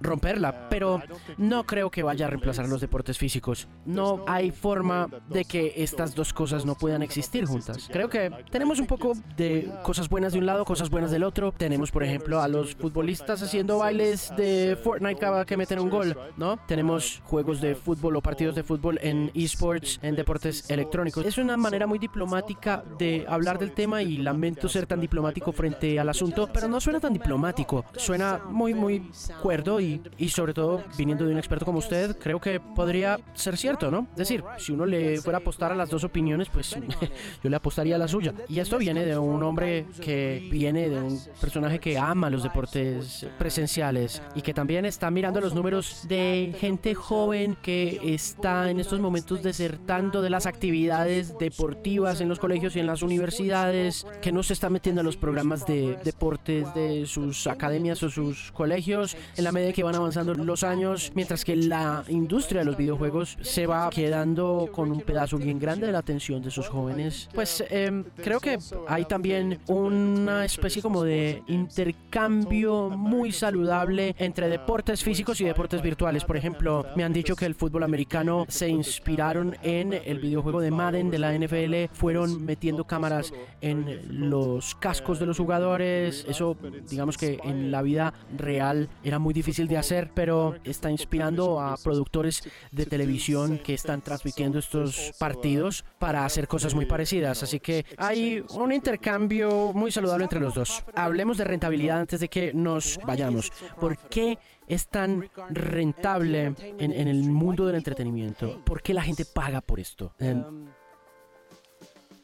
romperla, 0.05 0.69
pero 0.69 1.03
no 1.39 1.65
creo 1.65 1.91
que 1.91 2.03
vaya 2.03 2.27
a 2.27 2.31
reemplazar 2.31 2.69
los 2.69 2.81
deportes 2.81 3.19
físicos. 3.19 3.69
No 3.85 4.25
hay 4.27 4.51
forma 4.51 5.09
de 5.29 5.45
que 5.45 5.75
estas 5.77 6.15
dos 6.15 6.33
cosas 6.33 6.65
no 6.65 6.75
puedan 6.75 7.03
existir 7.03 7.45
juntas. 7.47 7.89
Creo 7.93 8.09
que 8.09 8.31
tenemos 8.51 8.79
un 8.79 8.87
poco 8.87 9.15
de 9.37 9.71
cosas 9.83 10.09
buenas 10.09 10.33
de 10.33 10.39
un 10.39 10.47
lado, 10.47 10.65
cosas 10.65 10.91
buenas 10.91 11.11
del 11.11 11.25
otro. 11.25 11.53
Tenemos, 11.53 11.91
por 11.91 12.05
ejemplo, 12.05 12.41
a 12.41 12.49
los 12.49 12.75
futbolistas 12.75 13.43
haciendo 13.43 13.79
bailes 13.79 14.33
de 14.37 14.79
Fortnite 14.83 15.21
cada 15.21 15.45
que 15.45 15.57
meten 15.57 15.79
un 15.79 15.91
gol, 15.91 16.17
¿no? 16.37 16.59
Tenemos 16.67 17.23
juegos 17.25 17.61
de 17.61 17.75
fútbol 17.75 18.17
o 18.17 18.21
partidos 18.21 18.55
de 18.55 18.63
fútbol 18.63 18.99
en 19.03 19.31
esports, 19.35 19.99
en 20.03 20.15
deportes 20.15 20.71
electrónicos. 20.71 21.25
Es 21.25 21.39
una 21.39 21.57
manera 21.57 21.87
muy 21.87 21.99
diplomática 21.99 22.85
de 22.99 23.25
hablar 23.29 23.59
del 23.59 23.73
tema 23.73 24.03
y 24.03 24.19
lamento 24.19 24.69
ser 24.69 24.87
tan 24.87 25.01
diplomático 25.01 25.53
frente 25.53 25.99
al 25.99 26.09
asunto, 26.09 26.49
pero 26.53 26.69
no 26.69 26.81
suena 26.81 27.01
tan 27.01 27.13
diplomático. 27.13 27.85
Suena 27.97 28.41
muy, 28.49 28.75
muy 28.75 29.11
cuerdo 29.43 29.81
y 29.81 29.94
y, 30.19 30.29
sobre 30.29 30.55
todo 30.55 30.83
viniendo 30.97 31.25
de 31.25 31.33
un 31.33 31.39
experto 31.39 31.65
como 31.65 31.79
usted, 31.79 32.17
creo 32.19 32.41
que 32.41 32.61
podría 32.61 33.19
ser 33.35 33.57
cierto, 33.57 33.91
¿no? 33.91 34.07
Es 34.13 34.17
decir, 34.17 34.45
si 34.59 34.73
uno 34.73 34.87
le 34.87 35.19
fuera 35.21 35.39
a 35.39 35.41
apostar 35.41 35.73
a 35.73 35.75
las 35.75 35.91
dos 35.91 36.05
opiniones, 36.05 36.49
pues 36.49 36.77
yo 37.43 37.51
le 37.51 37.57
apostaría 37.57 37.97
a 37.97 37.99
la 37.99 38.09
suya. 38.09 38.35
Y 38.49 38.59
esto 38.59 38.79
viene 38.79 39.05
de 39.05 39.17
un 39.19 39.43
hombre 39.43 39.87
que 40.01 40.49
viene 40.51 40.89
de 40.89 41.01
un 41.01 41.21
personaje 41.41 41.79
que 41.79 41.99
ama 41.99 42.31
los 42.31 42.43
deportes 42.43 43.27
presenciales 43.39 44.23
y 44.35 44.43
que 44.43 44.55
también 44.55 44.85
está 44.85 45.11
mirando 45.11 45.41
los 45.41 45.55
números 45.55 46.07
de 46.09 46.55
gente 46.59 46.95
joven 46.95 47.57
que 47.63 48.01
está 48.15 48.71
en 48.71 48.81
estos 48.81 49.01
momentos 49.01 49.43
desertando 49.43 50.23
de 50.23 50.31
las 50.31 50.47
actividades 50.47 51.37
deportivas 51.39 52.21
en 52.21 52.29
los 52.29 52.39
colegios 52.39 52.77
y 52.77 52.81
en 52.81 52.87
las 52.87 53.03
universidades, 53.03 54.07
que 54.23 54.33
no 54.33 54.43
se 54.43 54.53
está 54.53 54.71
metiendo 54.71 55.01
a 55.01 55.05
los 55.05 55.17
programas 55.17 55.67
de 55.67 55.97
deportes 56.05 56.73
de 56.75 57.07
sus 57.07 57.47
academias 57.47 58.03
o 58.03 58.11
sus 58.11 58.53
colegios 58.53 59.17
en 59.37 59.45
la 59.45 59.53
medida 59.53 59.73
que 59.73 59.84
van 59.85 59.95
avanzando 59.95 60.35
los 60.35 60.65
años, 60.65 61.13
mientras 61.15 61.45
que 61.45 61.57
la 61.57 62.05
industria 62.09 62.61
de 62.61 62.67
los 62.67 62.77
videojuegos 62.77 63.39
se 63.41 63.67
va 63.67 63.89
quedando 63.91 64.69
con 64.73 64.91
un 64.91 65.01
pedazo 65.01 65.39
bien 65.39 65.59
grande 65.59 65.87
de 65.87 65.93
la 65.93 65.99
atención 65.99 66.43
de 66.43 66.49
esos 66.49 66.69
jóvenes. 66.69 67.29
Pues 67.35 67.65
em, 67.71 68.05
creo 68.17 68.41
que 68.41 68.59
hay 68.89 69.05
también 69.05 69.61
una 69.69 70.45
especie 70.45 70.83
como 70.83 71.03
de 71.03 71.43
intercambio 71.47 72.91
muy 72.91 73.33
saludable 73.33 74.15
entre 74.19 74.49
deportes 74.49 75.03
físicos 75.03 75.41
y 75.41 75.45
deportes 75.45 75.83
virtuales. 75.83 76.25
Por 76.25 76.37
ejemplo, 76.37 76.87
me 76.97 77.05
han 77.05 77.13
dicho 77.13 77.37
que 77.37 77.47
el 77.47 77.55
fútbol 77.55 77.83
americano 77.83 78.47
se 78.49 78.69
inspiraron 78.69 79.57
en 79.63 79.93
el 79.93 80.19
videojuego 80.19 80.61
de 80.61 80.71
Madden 80.71 81.11
de 81.11 81.19
la 81.19 81.33
NFL, 81.37 81.93
fueron 81.93 82.45
metiendo 82.45 82.85
cámaras 82.85 83.33
en 83.61 84.29
los 84.29 84.75
cascos 84.75 85.19
de 85.19 85.27
los 85.27 85.39
jugadores. 85.39 86.25
Eso, 86.29 86.57
digamos 86.89 87.17
que 87.17 87.39
en 87.45 87.71
la 87.71 87.83
vida 87.83 88.15
real 88.37 88.89
era 89.03 89.19
muy 89.19 89.35
difícil 89.35 89.64
de 89.69 89.77
hacer, 89.77 90.11
pero 90.15 90.57
está 90.65 90.91
inspirando 90.91 91.61
a 91.61 91.77
productores 91.77 92.43
de 92.73 92.87
televisión 92.87 93.59
que 93.59 93.75
están 93.75 94.01
transmitiendo 94.03 94.59
estos 94.59 95.13
partidos 95.19 95.85
para 95.99 96.25
hacer 96.25 96.49
cosas 96.49 96.75
muy 96.75 96.87
parecidas. 96.87 97.43
Así 97.43 97.61
que 97.61 97.85
hay 97.97 98.45
un 98.51 98.73
intercambio 98.73 99.73
muy 99.73 99.91
saludable 99.91 100.25
entre 100.25 100.41
los 100.41 100.55
dos. 100.55 100.85
Hablemos 100.95 101.39
de 101.39 101.45
rentabilidad 101.45 102.01
antes 102.01 102.21
de 102.21 102.29
que 102.29 102.53
nos 102.53 102.99
vayamos. 103.05 103.53
¿Por 103.79 103.97
qué 103.99 104.39
es 104.67 104.89
tan 104.89 105.29
rentable 105.51 106.55
en, 106.79 106.93
el 106.93 107.23
mundo 107.25 107.67
del 107.67 107.77
entretenimiento? 107.77 108.63
¿Por 108.65 108.83
qué 108.83 108.95
la 108.95 109.03
gente 109.03 109.25
paga 109.25 109.61
por 109.61 109.81
esto? 109.81 110.15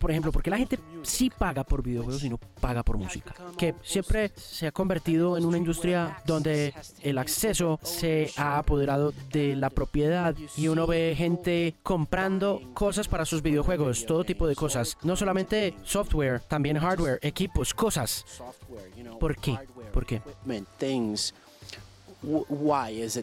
Por 0.00 0.10
ejemplo, 0.10 0.32
porque 0.32 0.48
la 0.48 0.56
gente 0.56 0.78
sí 1.02 1.30
paga 1.30 1.62
por 1.62 1.82
videojuegos 1.82 2.24
y 2.24 2.30
no 2.30 2.38
paga 2.38 2.82
por 2.82 2.96
música. 2.96 3.34
Que 3.58 3.74
siempre 3.82 4.32
se 4.34 4.66
ha 4.66 4.72
convertido 4.72 5.36
en 5.36 5.44
una 5.44 5.58
industria 5.58 6.16
donde 6.24 6.72
el 7.02 7.18
acceso 7.18 7.78
se 7.82 8.32
ha 8.38 8.56
apoderado 8.56 9.12
de 9.30 9.54
la 9.56 9.68
propiedad 9.68 10.34
y 10.56 10.68
uno 10.68 10.86
ve 10.86 11.14
gente 11.16 11.74
comprando 11.82 12.62
cosas 12.72 13.08
para 13.08 13.26
sus 13.26 13.42
videojuegos, 13.42 14.06
todo 14.06 14.24
tipo 14.24 14.46
de 14.46 14.56
cosas. 14.56 14.96
No 15.02 15.16
solamente 15.16 15.74
software, 15.84 16.40
también 16.40 16.78
hardware, 16.78 17.18
equipos, 17.20 17.74
cosas. 17.74 18.24
¿Por 19.20 19.36
qué? 19.36 19.58
¿Por 19.92 20.06
qué? 20.06 20.22
Why 22.22 23.02
is 23.02 23.18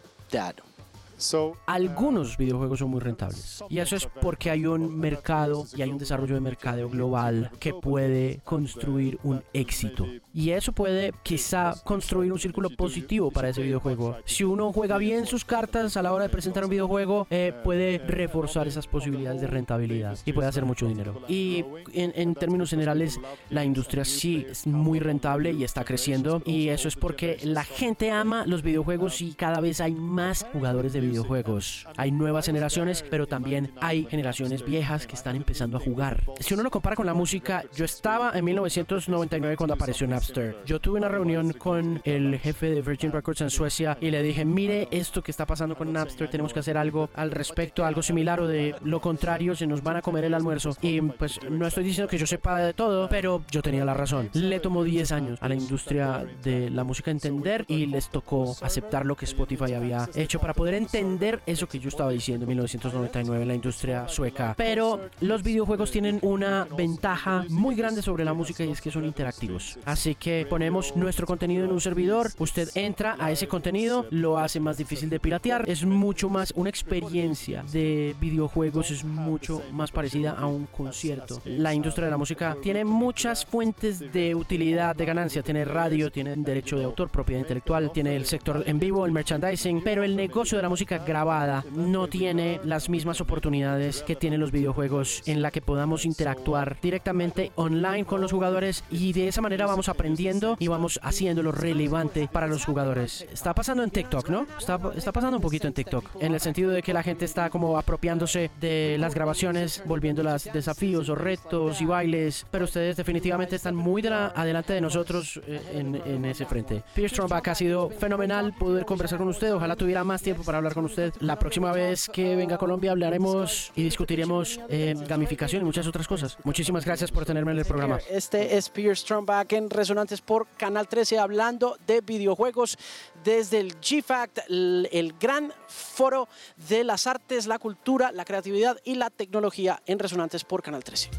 algunos 1.65 2.37
videojuegos 2.37 2.79
son 2.79 2.91
muy 2.91 2.99
rentables. 2.99 3.63
Y 3.69 3.79
eso 3.79 3.95
es 3.95 4.07
porque 4.21 4.49
hay 4.49 4.65
un 4.65 4.97
mercado 4.97 5.65
y 5.75 5.81
hay 5.81 5.89
un 5.89 5.97
desarrollo 5.97 6.35
de 6.35 6.41
mercado 6.41 6.89
global 6.89 7.51
que 7.59 7.73
puede 7.73 8.39
construir 8.43 9.19
un 9.23 9.43
éxito. 9.53 10.05
Y 10.33 10.51
eso 10.51 10.71
puede 10.71 11.13
quizá 11.23 11.73
construir 11.83 12.31
un 12.31 12.39
círculo 12.39 12.69
positivo 12.69 13.31
para 13.31 13.49
ese 13.49 13.63
videojuego. 13.63 14.17
Si 14.25 14.43
uno 14.43 14.71
juega 14.71 14.97
bien 14.97 15.25
sus 15.25 15.43
cartas 15.43 15.97
a 15.97 16.03
la 16.03 16.13
hora 16.13 16.25
de 16.25 16.29
presentar 16.29 16.63
un 16.63 16.69
videojuego, 16.69 17.27
eh, 17.29 17.53
puede 17.63 17.97
reforzar 17.99 18.67
esas 18.67 18.87
posibilidades 18.87 19.41
de 19.41 19.47
rentabilidad 19.47 20.17
y 20.25 20.33
puede 20.33 20.47
hacer 20.47 20.65
mucho 20.65 20.87
dinero. 20.87 21.21
Y 21.27 21.65
en, 21.93 22.13
en 22.15 22.35
términos 22.35 22.69
generales, 22.69 23.19
la 23.49 23.65
industria 23.65 24.05
sí 24.05 24.45
es 24.49 24.67
muy 24.67 24.99
rentable 24.99 25.51
y 25.51 25.63
está 25.63 25.83
creciendo. 25.83 26.41
Y 26.45 26.69
eso 26.69 26.87
es 26.87 26.95
porque 26.95 27.39
la 27.43 27.63
gente 27.63 28.11
ama 28.11 28.45
los 28.45 28.61
videojuegos 28.61 29.21
y 29.21 29.33
cada 29.33 29.59
vez 29.59 29.81
hay 29.81 29.93
más 29.93 30.45
jugadores 30.53 30.93
de 30.93 30.99
videojuegos 30.99 31.06
videojuegos. 31.07 31.87
Hay 31.97 32.11
nuevas 32.11 32.45
generaciones, 32.45 33.03
pero 33.09 33.27
también 33.27 33.71
hay 33.81 34.05
generaciones 34.05 34.63
viejas 34.63 35.07
que 35.07 35.15
están 35.15 35.35
empezando 35.35 35.77
a 35.77 35.79
jugar. 35.79 36.23
Si 36.39 36.53
uno 36.53 36.63
lo 36.63 36.71
compara 36.71 36.95
con 36.95 37.05
la 37.05 37.13
música, 37.13 37.63
yo 37.75 37.85
estaba 37.85 38.31
en 38.33 38.45
1999 38.45 39.57
cuando 39.57 39.73
apareció 39.73 40.07
Napster. 40.07 40.57
Yo 40.65 40.79
tuve 40.79 40.99
una 40.99 41.07
reunión 41.07 41.53
con 41.53 42.01
el 42.03 42.39
jefe 42.39 42.69
de 42.69 42.81
Virgin 42.81 43.11
Records 43.11 43.41
en 43.41 43.49
Suecia 43.49 43.97
y 44.01 44.11
le 44.11 44.21
dije, 44.23 44.45
mire 44.45 44.87
esto 44.91 45.21
que 45.23 45.31
está 45.31 45.45
pasando 45.45 45.75
con 45.75 45.91
Napster, 45.91 46.29
tenemos 46.29 46.53
que 46.53 46.59
hacer 46.59 46.77
algo 46.77 47.09
al 47.13 47.31
respecto, 47.31 47.85
algo 47.85 48.01
similar 48.01 48.39
o 48.39 48.47
de 48.47 48.75
lo 48.83 49.01
contrario, 49.01 49.55
se 49.55 49.67
nos 49.67 49.83
van 49.83 49.97
a 49.97 50.01
comer 50.01 50.25
el 50.25 50.33
almuerzo. 50.33 50.75
Y 50.81 51.01
pues 51.01 51.39
no 51.49 51.67
estoy 51.67 51.83
diciendo 51.83 52.09
que 52.09 52.17
yo 52.17 52.27
sepa 52.27 52.59
de 52.59 52.73
todo, 52.73 53.09
pero 53.09 53.43
yo 53.51 53.61
tenía 53.61 53.85
la 53.85 53.93
razón. 53.93 54.29
Le 54.33 54.59
tomó 54.59 54.83
10 54.83 55.11
años 55.11 55.39
a 55.41 55.47
la 55.47 55.55
industria 55.55 56.25
de 56.43 56.69
la 56.69 56.83
música 56.83 57.11
entender 57.11 57.65
y 57.67 57.85
les 57.85 58.09
tocó 58.09 58.55
aceptar 58.61 59.05
lo 59.05 59.15
que 59.15 59.25
Spotify 59.25 59.73
había 59.73 60.09
hecho 60.15 60.39
para 60.39 60.53
poder 60.53 60.73
entender 60.73 60.96
eso 61.45 61.67
que 61.67 61.79
yo 61.79 61.89
estaba 61.89 62.11
diciendo 62.11 62.45
en 62.45 62.49
1999 62.49 63.41
en 63.41 63.47
la 63.47 63.53
industria 63.53 64.07
sueca. 64.07 64.55
Pero 64.57 64.99
los 65.21 65.43
videojuegos 65.43 65.91
tienen 65.91 66.19
una 66.21 66.67
ventaja 66.75 67.45
muy 67.49 67.75
grande 67.75 68.01
sobre 68.01 68.25
la 68.25 68.33
música 68.33 68.63
y 68.63 68.71
es 68.71 68.81
que 68.81 68.89
son 68.89 69.05
interactivos. 69.05 69.77
Así 69.85 70.15
que 70.15 70.47
ponemos 70.49 70.95
nuestro 70.95 71.27
contenido 71.27 71.65
en 71.65 71.71
un 71.71 71.81
servidor, 71.81 72.31
usted 72.39 72.69
entra 72.75 73.15
a 73.19 73.31
ese 73.31 73.47
contenido, 73.47 74.07
lo 74.09 74.39
hace 74.39 74.59
más 74.59 74.77
difícil 74.77 75.09
de 75.09 75.19
piratear, 75.19 75.69
es 75.69 75.85
mucho 75.85 76.29
más 76.29 76.51
una 76.55 76.69
experiencia 76.69 77.63
de 77.71 78.15
videojuegos, 78.19 78.89
es 78.89 79.03
mucho 79.03 79.61
más 79.71 79.91
parecida 79.91 80.31
a 80.31 80.47
un 80.47 80.65
concierto. 80.65 81.41
La 81.45 81.73
industria 81.73 82.05
de 82.05 82.11
la 82.11 82.17
música 82.17 82.57
tiene 82.61 82.85
muchas 82.85 83.45
fuentes 83.45 83.99
de 84.11 84.33
utilidad, 84.33 84.95
de 84.95 85.05
ganancia, 85.05 85.43
tiene 85.43 85.63
radio, 85.63 86.11
tiene 86.11 86.35
derecho 86.37 86.77
de 86.77 86.85
autor, 86.85 87.09
propiedad 87.09 87.41
intelectual, 87.41 87.91
tiene 87.91 88.15
el 88.15 88.25
sector 88.25 88.63
en 88.65 88.79
vivo, 88.79 89.05
el 89.05 89.11
merchandising, 89.11 89.81
pero 89.83 90.03
el 90.03 90.15
negocio 90.15 90.57
de 90.57 90.63
la 90.63 90.69
música 90.69 90.86
grabada 90.87 91.63
no 91.73 92.07
tiene 92.07 92.59
las 92.63 92.89
mismas 92.89 93.21
oportunidades 93.21 94.03
que 94.03 94.15
tienen 94.15 94.39
los 94.39 94.51
videojuegos 94.51 95.21
en 95.25 95.41
la 95.41 95.51
que 95.51 95.61
podamos 95.61 96.05
interactuar 96.05 96.77
directamente 96.81 97.51
online 97.55 98.05
con 98.05 98.21
los 98.21 98.31
jugadores 98.31 98.83
y 98.89 99.13
de 99.13 99.27
esa 99.27 99.41
manera 99.41 99.65
vamos 99.65 99.89
aprendiendo 99.89 100.55
y 100.59 100.67
vamos 100.67 100.99
haciéndolo 101.03 101.51
relevante 101.51 102.29
para 102.31 102.47
los 102.47 102.65
jugadores. 102.65 103.27
Está 103.31 103.53
pasando 103.53 103.83
en 103.83 103.91
TikTok, 103.91 104.29
¿no? 104.29 104.47
Está, 104.57 104.79
está 104.95 105.11
pasando 105.11 105.37
un 105.37 105.41
poquito 105.41 105.67
en 105.67 105.73
TikTok, 105.73 106.21
en 106.21 106.33
el 106.33 106.39
sentido 106.39 106.71
de 106.71 106.81
que 106.81 106.93
la 106.93 107.03
gente 107.03 107.25
está 107.25 107.49
como 107.49 107.77
apropiándose 107.77 108.49
de 108.59 108.97
las 108.99 109.13
grabaciones, 109.13 109.83
volviéndolas 109.85 110.49
desafíos 110.51 111.09
o 111.09 111.15
retos 111.15 111.81
y 111.81 111.85
bailes, 111.85 112.45
pero 112.51 112.65
ustedes 112.65 112.97
definitivamente 112.97 113.55
están 113.55 113.75
muy 113.75 114.01
de 114.01 114.09
la, 114.09 114.27
adelante 114.27 114.73
de 114.73 114.81
nosotros 114.81 115.41
eh, 115.47 115.61
en, 115.73 115.95
en 115.95 116.25
ese 116.25 116.45
frente. 116.45 116.83
Pierce 116.93 117.15
Stromback 117.15 117.47
ha 117.49 117.55
sido 117.55 117.89
fenomenal 117.89 118.53
poder 118.53 118.85
conversar 118.85 119.19
con 119.19 119.27
usted, 119.27 119.53
ojalá 119.53 119.75
tuviera 119.75 120.03
más 120.03 120.21
tiempo 120.21 120.43
para 120.43 120.57
hablar 120.57 120.73
con 120.73 120.76
usted. 120.85 121.13
La 121.19 121.37
próxima 121.37 121.71
vez 121.71 122.07
que 122.11 122.35
venga 122.35 122.55
a 122.55 122.57
Colombia 122.57 122.91
hablaremos 122.91 123.71
y 123.75 123.83
discutiremos 123.83 124.59
eh, 124.69 124.95
gamificación 125.07 125.61
y 125.61 125.65
muchas 125.65 125.87
otras 125.87 126.07
cosas. 126.07 126.37
Muchísimas 126.43 126.85
gracias 126.85 127.11
por 127.11 127.25
tenerme 127.25 127.51
en 127.51 127.59
el 127.59 127.65
programa. 127.65 127.99
Este 128.09 128.57
es 128.57 128.69
Pierce 128.69 129.01
Stromback 129.01 129.53
en 129.53 129.69
Resonantes 129.69 130.21
por 130.21 130.47
Canal 130.57 130.87
13 130.87 131.19
hablando 131.19 131.77
de 131.85 132.01
videojuegos 132.01 132.77
desde 133.23 133.59
el 133.59 133.75
GFACT, 133.75 134.39
el 134.49 135.15
gran 135.19 135.53
foro 135.67 136.27
de 136.69 136.83
las 136.83 137.07
artes, 137.07 137.47
la 137.47 137.59
cultura, 137.59 138.11
la 138.11 138.25
creatividad 138.25 138.77
y 138.83 138.95
la 138.95 139.09
tecnología 139.09 139.81
en 139.85 139.99
Resonantes 139.99 140.43
por 140.43 140.61
Canal 140.61 140.83
13. 140.83 141.09